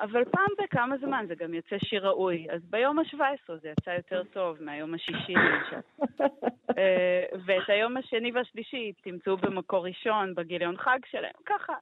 אבל 0.02 0.26
פעם 0.26 0.50
בכמה 0.64 0.98
זמן 0.98 1.26
זה 1.28 1.36
גם 1.36 1.54
יוצא 1.54 1.78
שיר 1.78 2.08
ראוי. 2.08 2.48
אז 2.50 2.62
ביום 2.70 3.00
ה-17 3.00 3.54
זה 3.62 3.70
יצא 3.70 3.90
יותר 3.90 4.24
טוב 4.24 4.58
מהיום 4.64 4.94
השישי 4.94 5.34
למשל. 5.34 5.80
אה, 6.78 7.24
ואת 7.46 7.70
היום 7.70 7.98
השני 7.98 8.32
והשלישי 8.32 8.94
תמצאו 9.02 9.38
במקור 9.38 9.88
ראשון, 9.88 10.36
בגיליון 10.36 10.78
חג 10.78 11.00
שלהם, 11.06 11.34
ככה. 11.46 11.74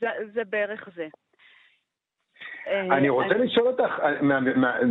זה, 0.00 0.08
זה 0.32 0.44
בערך 0.44 0.88
זה. 0.94 1.08
אה, 2.66 2.80
אני 2.80 3.08
רוצה 3.08 3.34
אני... 3.34 3.46
לשאול 3.46 3.66
אותך, 3.68 3.92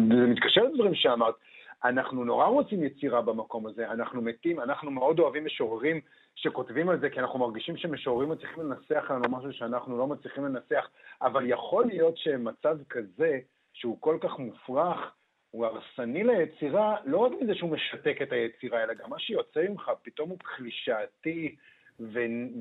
זה 0.09 0.27
מתקשר 0.27 0.63
לדברים 0.63 0.95
שאמרת, 0.95 1.35
אנחנו 1.83 2.23
נורא 2.23 2.45
רוצים 2.45 2.83
יצירה 2.83 3.21
במקום 3.21 3.67
הזה, 3.67 3.91
אנחנו 3.91 4.21
מתים, 4.21 4.59
אנחנו 4.59 4.91
מאוד 4.91 5.19
אוהבים 5.19 5.45
משוררים 5.45 6.01
שכותבים 6.35 6.89
על 6.89 6.99
זה, 6.99 7.09
כי 7.09 7.19
אנחנו 7.19 7.39
מרגישים 7.39 7.77
שמשוררים 7.77 8.29
מצליחים 8.29 8.63
לנסח 8.63 9.11
לנו 9.11 9.29
משהו 9.29 9.53
שאנחנו 9.53 9.97
לא 9.97 10.07
מצליחים 10.07 10.45
לנסח, 10.45 10.89
אבל 11.21 11.49
יכול 11.49 11.85
להיות 11.85 12.17
שמצב 12.17 12.77
כזה, 12.89 13.39
שהוא 13.73 13.97
כל 14.01 14.17
כך 14.21 14.39
מופרך, 14.39 15.11
הוא 15.51 15.65
הרסני 15.65 16.23
ליצירה, 16.23 16.95
לא 17.05 17.17
רק 17.17 17.31
מזה 17.41 17.55
שהוא 17.55 17.69
משתק 17.69 18.17
את 18.21 18.31
היצירה, 18.31 18.83
אלא 18.83 18.93
גם 18.93 19.09
מה 19.09 19.19
שיוצא 19.19 19.61
ממך 19.69 19.91
פתאום 20.03 20.29
הוא 20.29 20.37
קלישאתי 20.39 21.55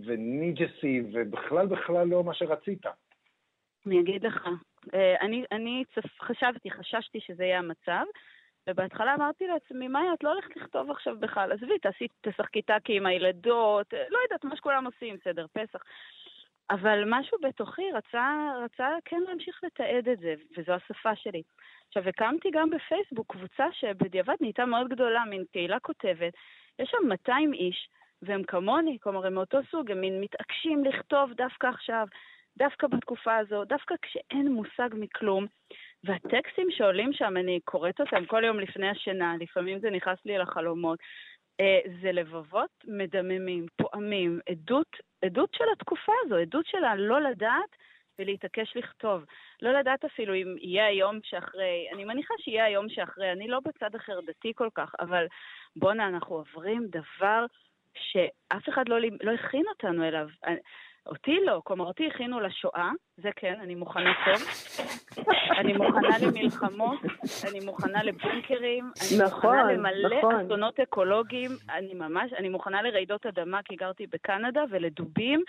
וניג'סי, 0.06 1.02
ובכלל 1.12 1.66
בכלל 1.66 2.06
לא 2.06 2.24
מה 2.24 2.34
שרצית. 2.34 2.86
אני 3.86 4.00
אגיד 4.00 4.24
לך, 4.24 4.48
אה, 4.94 5.20
אני, 5.20 5.44
אני 5.52 5.84
חשבתי, 6.20 6.70
חששתי 6.70 7.20
שזה 7.20 7.44
יהיה 7.44 7.58
המצב, 7.58 8.04
ובהתחלה 8.68 9.14
אמרתי 9.14 9.46
לעצמי, 9.46 9.88
מאיה, 9.88 10.14
את 10.14 10.24
לא 10.24 10.32
הולכת 10.32 10.56
לכתוב 10.56 10.90
עכשיו 10.90 11.20
בכלל, 11.20 11.52
עזבי, 11.52 11.78
תעשי, 11.78 12.06
תשחקי 12.20 12.62
טאקי 12.62 12.96
עם 12.96 13.06
הילדות, 13.06 13.94
אה, 13.94 14.04
לא 14.10 14.18
יודעת, 14.24 14.44
מה 14.44 14.56
שכולם 14.56 14.86
עושים, 14.86 15.16
סדר 15.24 15.46
פסח. 15.52 15.82
אבל 16.70 17.02
משהו 17.06 17.38
בתוכי 17.42 17.92
רצה, 17.92 18.52
רצה 18.64 18.88
כן 19.04 19.20
להמשיך 19.28 19.60
לתעד 19.64 20.08
את 20.08 20.18
זה, 20.18 20.34
וזו 20.56 20.72
השפה 20.72 21.16
שלי. 21.16 21.42
עכשיו, 21.88 22.08
הקמתי 22.08 22.50
גם 22.52 22.70
בפייסבוק 22.70 23.32
קבוצה 23.32 23.66
שבדיעבד 23.72 24.34
נהייתה 24.40 24.64
מאוד 24.64 24.88
גדולה, 24.88 25.24
מין 25.24 25.44
קהילה 25.52 25.80
כותבת. 25.80 26.32
יש 26.78 26.90
שם 26.90 27.08
200 27.08 27.52
איש, 27.52 27.88
והם 28.22 28.42
כמוני, 28.42 28.98
כלומר, 29.00 29.26
הם 29.26 29.34
מאותו 29.34 29.58
סוג, 29.70 29.90
הם 29.90 30.00
מין 30.00 30.20
מתעקשים 30.20 30.84
לכתוב 30.84 31.32
דווקא 31.32 31.66
עכשיו, 31.66 32.06
דווקא 32.58 32.86
בתקופה 32.86 33.36
הזו, 33.36 33.64
דווקא 33.64 33.94
כשאין 34.02 34.52
מושג 34.52 34.88
מכלום. 34.92 35.46
והטקסטים 36.04 36.66
שעולים 36.70 37.12
שם, 37.12 37.36
אני 37.36 37.60
קוראת 37.64 38.00
אותם 38.00 38.26
כל 38.26 38.44
יום 38.44 38.60
לפני 38.60 38.88
השינה, 38.88 39.34
לפעמים 39.40 39.78
זה 39.80 39.90
נכנס 39.90 40.18
לי 40.24 40.38
לחלומות. 40.38 40.98
אה, 41.60 41.80
זה 42.02 42.12
לבבות 42.12 42.70
מדממים, 42.84 43.66
פועמים, 43.76 44.40
עדות, 44.50 44.96
עדות 45.24 45.54
של 45.54 45.64
התקופה 45.72 46.12
הזו, 46.24 46.36
עדות 46.36 46.66
של 46.66 46.84
הלא 46.84 47.20
לדעת 47.20 47.76
ולהתעקש 48.18 48.76
לכתוב. 48.76 49.24
לא 49.62 49.72
לדעת 49.72 50.04
אפילו 50.04 50.34
אם 50.34 50.56
יהיה 50.60 50.86
היום 50.86 51.18
שאחרי, 51.22 51.88
אני 51.92 52.04
מניחה 52.04 52.34
שיהיה 52.38 52.64
היום 52.64 52.88
שאחרי, 52.88 53.32
אני 53.32 53.48
לא 53.48 53.60
בצד 53.64 53.94
החרדתי 53.94 54.52
כל 54.54 54.68
כך, 54.74 54.92
אבל 55.00 55.26
בואנה, 55.76 56.08
אנחנו 56.08 56.34
עוברים 56.34 56.86
דבר 56.86 57.46
שאף 57.94 58.68
אחד 58.68 58.88
לא, 58.88 58.96
לא 59.22 59.32
הכין 59.32 59.64
אותנו 59.68 60.08
אליו. 60.08 60.28
אותי 61.08 61.36
לא, 61.44 61.60
כלומר 61.64 61.84
אותי 61.84 62.06
הכינו 62.06 62.40
לשואה, 62.40 62.90
זה 63.16 63.30
כן, 63.36 63.60
אני 63.60 63.74
מוכנה 63.74 64.12
טוב. 64.24 64.42
אני 65.58 65.72
מוכנה 65.72 66.18
למלחמות, 66.22 66.98
אני 67.50 67.60
מוכנה 67.60 68.02
לבונקרים, 68.02 68.84
אני 68.84 69.24
נכון, 69.24 69.56
מוכנה 69.56 69.72
למלא 69.72 70.18
נכון. 70.18 70.34
אסונות 70.34 70.80
אקולוגיים, 70.80 71.50
אני 71.70 71.94
ממש, 71.94 72.32
אני 72.32 72.48
מוכנה 72.48 72.82
לרעידות 72.82 73.26
אדמה 73.26 73.60
כי 73.64 73.76
גרתי 73.76 74.06
בקנדה 74.06 74.64
ולדובים, 74.70 75.42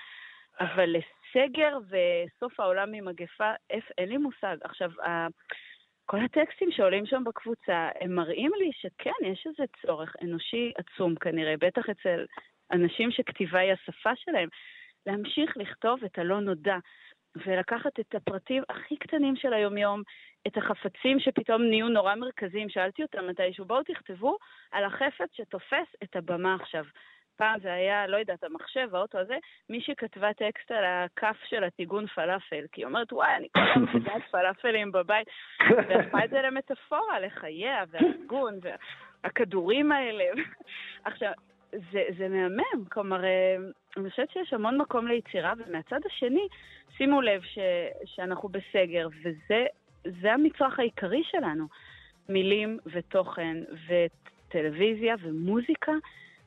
אבל 0.60 0.95
לסגר 0.95 1.78
וסוף 1.89 2.60
העולם 2.60 2.91
ממגפה, 2.91 3.52
אין 3.98 4.10
לי 4.10 4.17
מושג. 4.17 4.58
עכשיו, 4.63 4.91
כל 6.06 6.17
הטקסטים 6.26 6.72
שעולים 6.72 7.06
שם 7.06 7.24
בקבוצה, 7.24 7.89
הם 8.02 8.15
מראים 8.15 8.52
לי 8.58 8.72
שכן, 8.74 9.26
יש 9.26 9.48
איזה 9.48 9.63
צורך 9.82 10.15
אנושי 10.24 10.72
עצום 10.78 11.15
כנראה, 11.15 11.54
בטח 11.60 11.89
אצל 11.89 12.26
אנשים 12.72 13.12
שכתיבה 13.12 13.60
היא 13.60 13.74
השפה 13.74 14.15
שלהם. 14.15 14.50
להמשיך 15.06 15.58
לכתוב 15.58 16.04
את 16.04 16.20
הלא 16.20 16.40
נודע, 16.40 16.78
ולקחת 17.46 18.00
את 18.00 18.16
הפרטים 18.16 18.64
הכי 18.70 18.98
קטנים 18.98 19.36
של 19.36 19.54
היומיום, 19.54 20.02
את 20.48 20.58
החפצים 20.58 21.20
שפתאום 21.20 21.62
נהיו 21.64 21.90
נורא 21.90 22.16
מרכזיים. 22.16 22.70
שאלתי 22.70 23.04
אותם 23.04 23.28
מתישהו, 23.28 23.66
בואו 23.66 23.84
תכתבו 23.84 24.38
על 24.72 24.84
החפץ 24.84 25.30
שתופס 25.34 25.96
את 26.04 26.16
הבמה 26.16 26.56
עכשיו. 26.56 26.86
פעם 27.36 27.60
זה 27.60 27.74
היה, 27.74 28.08
לא 28.08 28.18
יודעת, 28.18 28.44
המחשב, 28.44 28.96
האוטו 28.96 29.18
הזה, 29.18 29.38
מישהי 29.70 29.96
כתבה 29.98 30.34
טקסט 30.34 30.72
על 30.72 30.84
הכף 30.86 31.38
של 31.50 31.64
הטיגון 31.64 32.08
פלאפל, 32.08 32.66
כי 32.72 32.82
היא 32.82 32.86
אומרת, 32.86 33.14
וואי, 33.14 33.36
אני 33.36 33.48
כל 33.54 33.60
הזמן 33.60 33.84
מפגעת 33.84 34.22
פלאפלים 34.32 34.92
בבית, 34.92 35.28
והפכה 35.88 36.26
את 36.26 36.30
זה 36.30 36.42
למטאפורה, 36.42 37.20
לחייה, 37.20 37.84
והטיגון, 37.90 38.60
והכדורים 39.24 39.92
האלה. 39.92 40.26
עכשיו, 41.04 41.32
זה, 41.71 42.03
זה 42.17 42.29
מהמם, 42.29 42.86
כלומר, 42.91 43.23
אה, 43.23 43.55
אני 43.97 44.10
חושבת 44.10 44.32
שיש 44.32 44.53
המון 44.53 44.77
מקום 44.77 45.08
ליצירה, 45.08 45.53
ומהצד 45.58 45.99
השני, 46.05 46.47
שימו 46.97 47.21
לב 47.21 47.41
ש, 47.41 47.60
שאנחנו 48.05 48.49
בסגר, 48.49 49.08
וזה 49.23 50.34
המצרך 50.34 50.79
העיקרי 50.79 51.23
שלנו. 51.23 51.65
מילים 52.29 52.77
ותוכן 52.86 53.58
וטלוויזיה 53.88 55.15
ומוזיקה, 55.21 55.91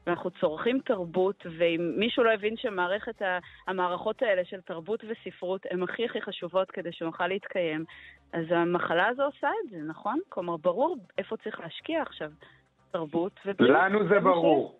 ואנחנו 0.06 0.30
צורכים 0.30 0.80
תרבות, 0.84 1.46
ואם 1.58 1.92
מישהו 1.96 2.24
לא 2.24 2.30
הבין 2.30 2.56
שמערכת 2.56 3.22
המערכות 3.66 4.22
האלה 4.22 4.44
של 4.44 4.60
תרבות 4.60 5.04
וספרות 5.08 5.66
הן 5.70 5.82
הכי 5.82 6.04
הכי 6.04 6.20
חשובות 6.20 6.70
כדי 6.70 6.92
שנוכל 6.92 7.26
להתקיים, 7.26 7.84
אז 8.32 8.44
המחלה 8.50 9.06
הזו 9.06 9.22
עושה 9.22 9.48
את 9.64 9.70
זה, 9.70 9.76
נכון? 9.76 10.18
כלומר, 10.28 10.56
ברור 10.56 10.96
איפה 11.18 11.36
צריך 11.36 11.60
להשקיע 11.60 12.02
עכשיו. 12.02 12.30
תרבות 12.90 13.40
ובריאות. 13.46 13.76
לנו 13.78 14.08
זה 14.08 14.20
ברור. 14.20 14.78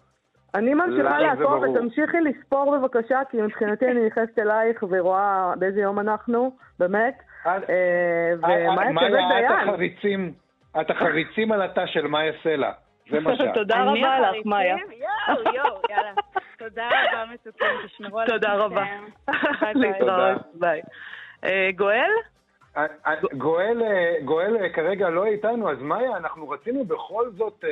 אני 0.55 0.75
ממשיכה 0.75 1.19
לעקוב 1.19 1.63
ותמשיכי 1.63 2.17
לספור 2.21 2.79
בבקשה, 2.79 3.21
כי 3.31 3.43
מבחינתי 3.43 3.87
אני 3.87 4.07
נכנסת 4.07 4.39
אלייך 4.39 4.85
ורואה 4.91 5.53
באיזה 5.57 5.81
יום 5.81 5.99
אנחנו, 5.99 6.57
באמת. 6.79 7.15
אה, 7.47 7.59
ומה 8.39 8.91
יצא 8.91 9.09
דיין? 10.03 10.33
את 10.81 10.91
החריצים 10.91 11.53
על 11.53 11.63
התא 11.63 11.87
של 11.87 12.07
מאיה 12.07 12.33
סלע. 12.43 12.71
זה 13.11 13.21
מה 13.21 13.37
שאת. 13.37 13.55
תודה 13.55 13.83
רבה 13.83 14.21
לך, 14.21 14.47
מאיה. 14.47 14.77
יואו, 14.77 15.55
יואו, 15.55 15.81
יאללה. 15.91 16.13
תודה 16.59 16.89
רבה, 16.89 17.33
מתוקים, 17.33 17.69
תשמרו 17.87 18.21
על 18.21 18.27
תודה 18.27 18.55
רבה. 18.55 18.85
להתראות, 19.75 20.43
ביי. 20.55 20.81
אה, 21.45 21.71
גואל? 21.77 22.11
אה, 22.77 22.87
גואל, 23.33 23.83
גואל 24.25 24.69
כרגע 24.69 25.09
לא 25.09 25.25
איתנו, 25.25 25.71
אז 25.71 25.79
מאיה, 25.81 26.17
אנחנו 26.17 26.49
רצינו 26.49 26.85
בכל 26.85 27.31
זאת 27.31 27.65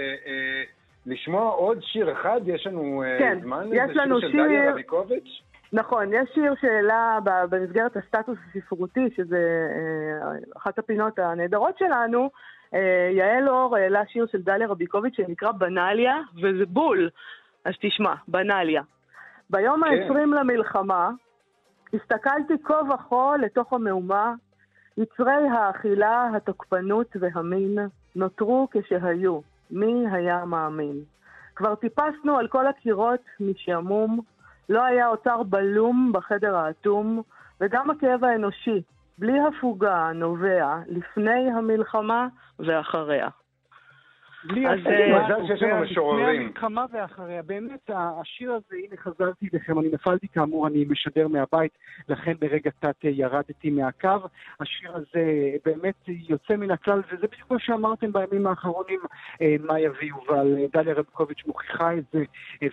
לשמוע 1.06 1.50
עוד 1.50 1.78
שיר 1.82 2.12
אחד, 2.12 2.40
יש 2.46 2.66
לנו 2.66 3.02
כן, 3.18 3.38
זמן 3.42 3.66
לזה, 3.68 3.92
שיר 3.92 4.20
של 4.20 4.32
דליה 4.32 4.72
רביקוביץ'? 4.72 5.42
נכון, 5.72 6.12
יש 6.12 6.30
שיר 6.34 6.54
שהעלה 6.60 7.18
במסגרת 7.24 7.96
הסטטוס 7.96 8.38
הספרותי, 8.54 9.08
שזה 9.16 9.68
אחת 10.56 10.78
הפינות 10.78 11.18
הנהדרות 11.18 11.78
שלנו, 11.78 12.30
אה, 12.74 13.10
יעל 13.12 13.48
אור 13.48 13.76
העלה 13.76 14.02
שיר 14.06 14.26
של 14.32 14.42
דליה 14.42 14.68
רביקוביץ' 14.68 15.16
שנקרא 15.16 15.52
בנאליה, 15.52 16.20
וזה 16.42 16.66
בול. 16.66 17.10
אז 17.64 17.74
תשמע, 17.80 18.14
בנאליה. 18.28 18.82
ביום 19.50 19.80
כן. 19.84 20.12
ה-20 20.12 20.40
למלחמה, 20.40 21.10
הסתכלתי 21.94 22.54
כה 22.64 22.80
וכה 22.94 23.36
לתוך 23.42 23.72
המהומה, 23.72 24.34
יצרי 24.98 25.48
האכילה, 25.52 26.30
התוקפנות 26.36 27.16
והמין 27.20 27.78
נותרו 28.16 28.68
כשהיו, 28.70 29.40
מי 29.70 30.04
היה 30.12 30.44
מאמין? 30.44 31.00
כבר 31.56 31.74
טיפסנו 31.74 32.38
על 32.38 32.48
כל 32.48 32.66
הקירות 32.66 33.20
משעמום, 33.40 34.20
לא 34.68 34.84
היה 34.84 35.08
אוצר 35.08 35.42
בלום 35.42 36.12
בחדר 36.14 36.56
האטום, 36.56 37.22
וגם 37.60 37.90
הכאב 37.90 38.24
האנושי 38.24 38.82
בלי 39.18 39.38
הפוגה 39.40 40.10
נובע 40.14 40.76
לפני 40.86 41.50
המלחמה 41.50 42.28
ואחריה. 42.58 43.28
בלי 44.44 44.64
מזל 44.64 45.46
שיש 45.46 45.62
לנו 45.62 45.82
משוררים. 45.82 46.26
לפני 46.26 46.44
המלחמה 46.44 46.84
ואחריה. 46.92 47.42
באמת, 47.42 47.90
השיר 47.94 48.52
הזה, 48.52 48.76
הנה 48.76 48.96
חזרתי 48.96 49.46
לכם, 49.52 49.78
אני 49.78 49.88
נפלתי 49.92 50.28
כאמור, 50.28 50.66
אני 50.66 50.84
משדר 50.88 51.28
מהבית, 51.28 51.78
לכן 52.08 52.32
ברגע 52.40 52.70
קצת 52.70 52.94
ירדתי 53.04 53.70
מהקו. 53.70 54.26
השיר 54.60 54.96
הזה 54.96 55.50
באמת 55.64 55.94
יוצא 56.06 56.56
מן 56.56 56.70
הכלל, 56.70 57.02
וזה 57.12 57.26
בדיוק 57.26 57.50
מה 57.50 57.58
שאמרתם 57.58 58.12
בימים 58.12 58.46
האחרונים, 58.46 59.00
אה, 59.42 59.56
מאיה 59.60 59.90
ויובל, 60.00 60.56
דליה 60.72 60.94
רבקוביץ' 60.94 61.42
מוכיחה 61.46 61.94
את 61.94 62.04
זה, 62.12 62.24
אה, 62.62 62.68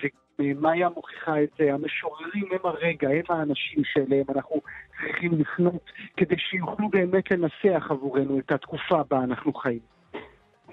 מאיה 0.61 0.89
מוכיחה 0.89 1.43
את 1.43 1.49
זה, 1.59 1.73
המשוררים 1.73 2.45
הם 2.51 2.59
הרגע, 2.63 3.09
הם 3.09 3.23
האנשים 3.29 3.83
שאליהם 3.83 4.25
אנחנו 4.35 4.61
צריכים 4.91 5.31
לפנות 5.39 5.91
כדי 6.17 6.35
שיוכלו 6.37 6.89
באמת 6.89 7.31
לנסח 7.31 7.87
עבורנו 7.89 8.39
את 8.39 8.51
התקופה 8.51 9.01
בה 9.09 9.23
אנחנו 9.23 9.53
חיים. 9.53 9.96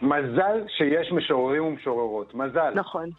מזל 0.03 0.63
שיש 0.69 1.13
משוררים 1.13 1.65
ומשוררות, 1.65 2.35
מזל. 2.35 2.73
נכון. 2.75 3.11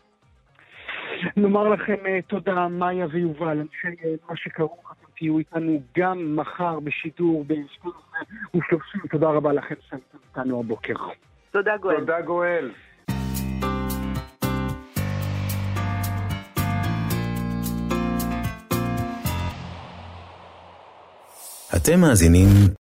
נאמר 1.37 1.69
לכם 1.69 1.95
אה, 2.05 2.19
תודה, 2.27 2.67
מאיה 2.67 3.07
ויובל, 3.11 3.59
אנשי 3.59 4.03
אה, 4.05 4.13
מה 4.29 4.35
שכרוך, 4.35 4.91
אתם 4.91 5.11
תהיו 5.17 5.37
איתנו 5.37 5.81
גם 5.97 6.35
מחר 6.35 6.79
בשידור 6.79 7.45
ב-12 7.47 7.87
ו-30. 8.55 9.09
תודה 9.11 9.29
רבה 9.29 9.53
לכם 9.53 9.75
שהייתם 9.89 10.17
איתנו 10.29 10.59
הבוקר. 10.59 10.93
תודה 11.51 11.77
גואל. 11.77 11.99
תודה 11.99 12.21
גואל. 12.21 12.71
אתם 21.75 21.99
מאזינים 22.01 22.47